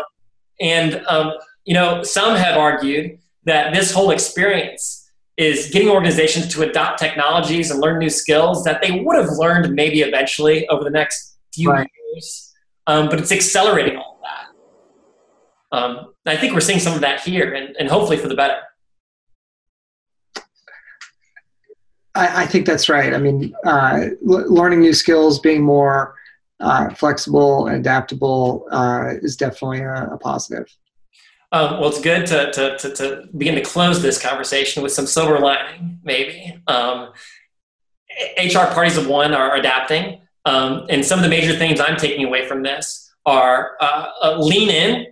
And, 0.59 1.05
um, 1.07 1.35
you 1.66 1.75
know, 1.75 2.03
some 2.03 2.35
have 2.35 2.57
argued 2.57 3.19
that 3.45 3.75
this 3.75 3.92
whole 3.92 4.11
experience 4.11 5.11
is 5.37 5.69
getting 5.71 5.90
organizations 5.90 6.49
to 6.55 6.62
adopt 6.62 6.99
technologies 6.99 7.71
and 7.71 7.79
learn 7.79 7.99
new 7.99 8.09
skills 8.09 8.64
that 8.64 8.81
they 8.81 9.03
would 9.03 9.19
have 9.19 9.29
learned 9.37 9.75
maybe 9.75 10.01
eventually 10.01 10.66
over 10.69 10.83
the 10.83 10.88
next 10.90 11.37
few 11.53 11.71
right. 11.71 11.87
years. 12.14 12.55
Um, 12.87 13.11
but 13.11 13.19
it's 13.19 13.31
accelerating 13.33 13.97
all 13.99 14.19
of 14.19 14.23
that. 14.23 15.77
Um, 15.77 16.14
I 16.25 16.38
think 16.38 16.55
we're 16.55 16.61
seeing 16.61 16.79
some 16.79 16.95
of 16.95 17.03
that 17.03 17.21
here, 17.21 17.53
and, 17.53 17.77
and 17.79 17.87
hopefully 17.90 18.16
for 18.16 18.29
the 18.29 18.35
better. 18.35 18.61
I, 22.14 22.45
I 22.45 22.47
think 22.47 22.64
that's 22.64 22.88
right. 22.88 23.12
I 23.12 23.19
mean, 23.19 23.55
uh, 23.66 24.07
l- 24.27 24.51
learning 24.51 24.81
new 24.81 24.95
skills, 24.95 25.38
being 25.38 25.62
more 25.62 26.14
uh, 26.61 26.90
flexible 26.90 27.66
and 27.66 27.77
adaptable 27.77 28.66
uh, 28.71 29.14
is 29.23 29.37
definitely 29.37 29.81
a, 29.81 30.09
a 30.12 30.19
positive. 30.19 30.66
Um, 31.53 31.81
well, 31.81 31.88
it's 31.88 32.01
good 32.01 32.27
to, 32.27 32.53
to, 32.53 32.77
to, 32.79 32.95
to, 32.97 33.29
begin 33.37 33.55
to 33.55 33.62
close 33.62 34.03
this 34.03 34.21
conversation 34.21 34.83
with 34.83 34.92
some 34.92 35.07
silver 35.07 35.38
lining, 35.38 36.01
maybe. 36.03 36.59
Um, 36.66 37.12
HR 38.37 38.66
parties 38.73 38.97
of 38.97 39.07
one 39.07 39.33
are 39.33 39.55
adapting. 39.55 40.21
Um, 40.45 40.87
and 40.88 41.05
some 41.05 41.19
of 41.19 41.23
the 41.23 41.29
major 41.29 41.57
things 41.57 41.81
I'm 41.81 41.97
taking 41.97 42.25
away 42.25 42.47
from 42.47 42.62
this 42.62 43.12
are 43.27 43.77
uh, 43.81 44.09
uh, 44.23 44.38
lean 44.38 44.71
in 44.71 45.07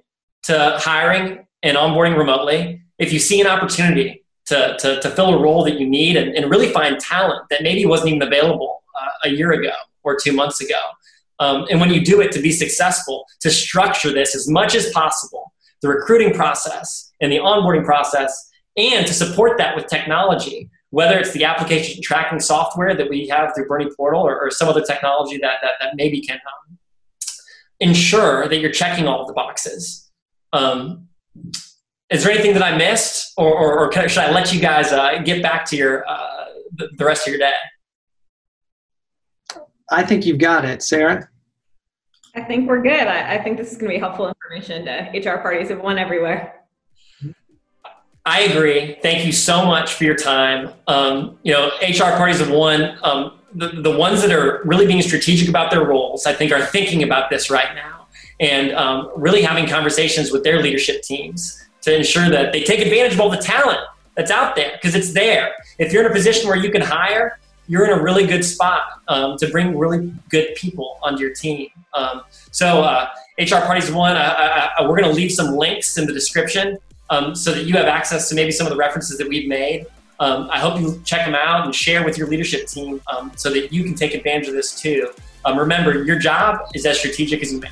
to 0.45 0.77
hiring 0.79 1.47
and 1.63 1.77
onboarding 1.77 2.17
remotely. 2.17 2.83
If 2.99 3.13
you 3.13 3.19
see 3.19 3.41
an 3.41 3.47
opportunity 3.47 4.25
to, 4.47 4.77
to, 4.79 5.01
to 5.01 5.11
fill 5.11 5.35
a 5.35 5.41
role 5.41 5.65
that 5.65 5.79
you 5.79 5.89
need 5.89 6.17
and, 6.17 6.35
and 6.35 6.51
really 6.51 6.71
find 6.71 6.99
talent 7.01 7.49
that 7.51 7.63
maybe 7.63 7.87
wasn't 7.87 8.11
even 8.11 8.23
available 8.23 8.83
uh, 9.01 9.29
a 9.29 9.29
year 9.31 9.53
ago 9.53 9.73
or 10.03 10.17
two 10.23 10.33
months 10.33 10.61
ago. 10.61 10.81
Um, 11.41 11.67
and 11.71 11.81
when 11.81 11.93
you 11.93 12.05
do 12.05 12.21
it 12.21 12.33
to 12.33 12.41
be 12.41 12.53
successful, 12.53 13.27
to 13.41 13.51
structure 13.51 14.13
this 14.13 14.35
as 14.37 14.49
much 14.49 14.75
as 14.75 14.91
possible 14.91 15.53
the 15.83 15.89
recruiting 15.89 16.33
process 16.33 17.13
and 17.21 17.31
the 17.31 17.37
onboarding 17.37 17.85
process, 17.85 18.51
and 18.77 19.07
to 19.07 19.13
support 19.13 19.59
that 19.59 19.77
with 19.77 19.87
technology, 19.87 20.71
whether 20.91 21.19
it's 21.19 21.33
the 21.33 21.45
application 21.45 22.03
tracking 22.03 22.41
software 22.41 22.95
that 22.95 23.09
we 23.11 23.29
have 23.29 23.55
through 23.55 23.67
Bernie 23.67 23.91
Portal 23.97 24.23
or, 24.23 24.41
or 24.41 24.51
some 24.51 24.69
other 24.69 24.81
technology 24.81 25.37
that, 25.39 25.59
that, 25.63 25.73
that 25.81 25.97
maybe 25.97 26.21
can 26.21 26.37
um, 26.37 26.79
ensure 27.81 28.49
that 28.49 28.59
you're 28.59 28.73
checking 28.73 29.07
all 29.07 29.21
of 29.21 29.27
the 29.27 29.35
boxes. 29.35 30.11
Um, 30.53 31.09
is 32.11 32.25
there 32.25 32.33
anything 32.33 32.55
that 32.55 32.63
I 32.63 32.77
missed, 32.77 33.33
or, 33.37 33.53
or, 33.53 33.87
or 33.87 34.09
should 34.09 34.23
I 34.23 34.31
let 34.31 34.55
you 34.55 34.61
guys 34.61 34.93
uh, 34.93 35.19
get 35.19 35.43
back 35.43 35.67
to 35.67 35.77
your 35.77 36.09
uh, 36.09 36.45
the, 36.77 36.89
the 36.97 37.05
rest 37.05 37.27
of 37.27 37.33
your 37.33 37.41
day? 37.41 37.53
I 39.91 40.03
think 40.03 40.27
you've 40.27 40.39
got 40.39 40.65
it, 40.65 40.83
Sarah. 40.83 41.29
I 42.35 42.43
think 42.43 42.69
we're 42.69 42.83
good. 42.83 43.07
I, 43.07 43.35
I 43.35 43.43
think 43.43 43.59
this 43.59 43.71
is 43.71 43.79
going 43.79 43.93
to 43.93 43.97
be 43.97 44.01
helpful 44.01 44.29
information 44.29 44.85
to 44.87 45.31
HR 45.31 45.39
parties 45.39 45.71
of 45.71 45.81
one 45.81 45.99
everywhere. 45.99 46.65
I 48.27 48.41
agree. 48.41 48.97
Thank 49.03 49.27
you 49.27 49.33
so 49.33 49.67
much 49.67 49.95
for 49.95 50.05
your 50.05 50.17
time. 50.17 50.73
Um, 50.87 51.39
you 51.43 51.53
know, 51.53 51.71
HR 51.83 52.17
parties 52.17 52.41
of 52.41 52.51
one. 52.51 52.99
Um, 53.03 53.39
the, 53.55 53.69
the 53.69 53.97
ones 53.97 54.23
that 54.23 54.33
are 54.33 54.63
really 54.65 54.87
being 54.87 55.03
strategic 55.03 55.49
about 55.49 55.71
their 55.71 55.85
roles, 55.85 56.27
I 56.27 56.33
think, 56.33 56.51
are 56.51 56.65
thinking 56.65 57.03
about 57.03 57.31
this 57.31 57.51
right 57.51 57.75
now 57.75 58.07
and 58.41 58.73
um, 58.73 59.11
really 59.15 59.43
having 59.43 59.69
conversations 59.69 60.33
with 60.33 60.43
their 60.43 60.61
leadership 60.61 61.03
teams 61.03 61.65
to 61.83 61.95
ensure 61.95 62.29
that 62.31 62.53
they 62.53 62.65
take 62.65 62.81
advantage 62.81 63.13
of 63.13 63.21
all 63.21 63.31
the 63.31 63.37
talent 63.37 63.79
that's 64.17 64.31
out 64.31 64.57
there 64.57 64.73
because 64.73 64.95
it's 64.95 65.13
there. 65.13 65.53
If 65.79 65.93
you're 65.93 66.05
in 66.05 66.11
a 66.11 66.15
position 66.15 66.49
where 66.49 66.57
you 66.57 66.71
can 66.71 66.81
hire, 66.81 67.39
you're 67.69 67.85
in 67.85 67.99
a 67.99 68.03
really 68.03 68.27
good 68.27 68.45
spot 68.45 68.83
um, 69.09 69.37
to 69.39 69.49
bring 69.49 69.77
really 69.77 70.13
good 70.29 70.55
people 70.55 70.99
onto 71.03 71.23
your 71.23 71.35
team. 71.35 71.69
Um, 71.95 72.23
so, 72.51 72.83
uh, 72.83 73.09
HR 73.39 73.65
Parties 73.67 73.91
One, 73.91 74.17
uh, 74.17 74.71
uh, 74.79 74.83
we're 74.83 75.01
going 75.01 75.05
to 75.05 75.15
leave 75.15 75.33
some 75.33 75.57
links 75.57 75.99
in 75.99 76.07
the 76.07 76.13
description 76.13 76.79
um, 77.11 77.35
so 77.35 77.53
that 77.53 77.65
you 77.65 77.75
have 77.75 77.87
access 77.87 78.29
to 78.29 78.35
maybe 78.35 78.53
some 78.53 78.67
of 78.67 78.71
the 78.71 78.77
references 78.77 79.19
that 79.19 79.29
we've 79.29 79.49
made. 79.49 79.87
Um, 80.21 80.49
I 80.53 80.59
hope 80.59 80.81
you 80.81 81.01
check 81.05 81.27
them 81.27 81.35
out 81.35 81.65
and 81.65 81.75
share 81.75 82.05
with 82.05 82.17
your 82.17 82.29
leadership 82.29 82.69
team 82.69 83.01
um, 83.13 83.33
so 83.35 83.51
that 83.51 83.73
you 83.73 83.83
can 83.83 83.95
take 83.95 84.15
advantage 84.15 84.47
of 84.49 84.55
this 84.55 84.81
too. 84.81 85.11
Um, 85.45 85.59
remember, 85.59 86.05
your 86.05 86.19
job 86.19 86.61
is 86.75 86.87
as 86.87 86.99
strategic 86.99 87.43
as 87.43 87.53
you 87.53 87.61
make. 87.61 87.71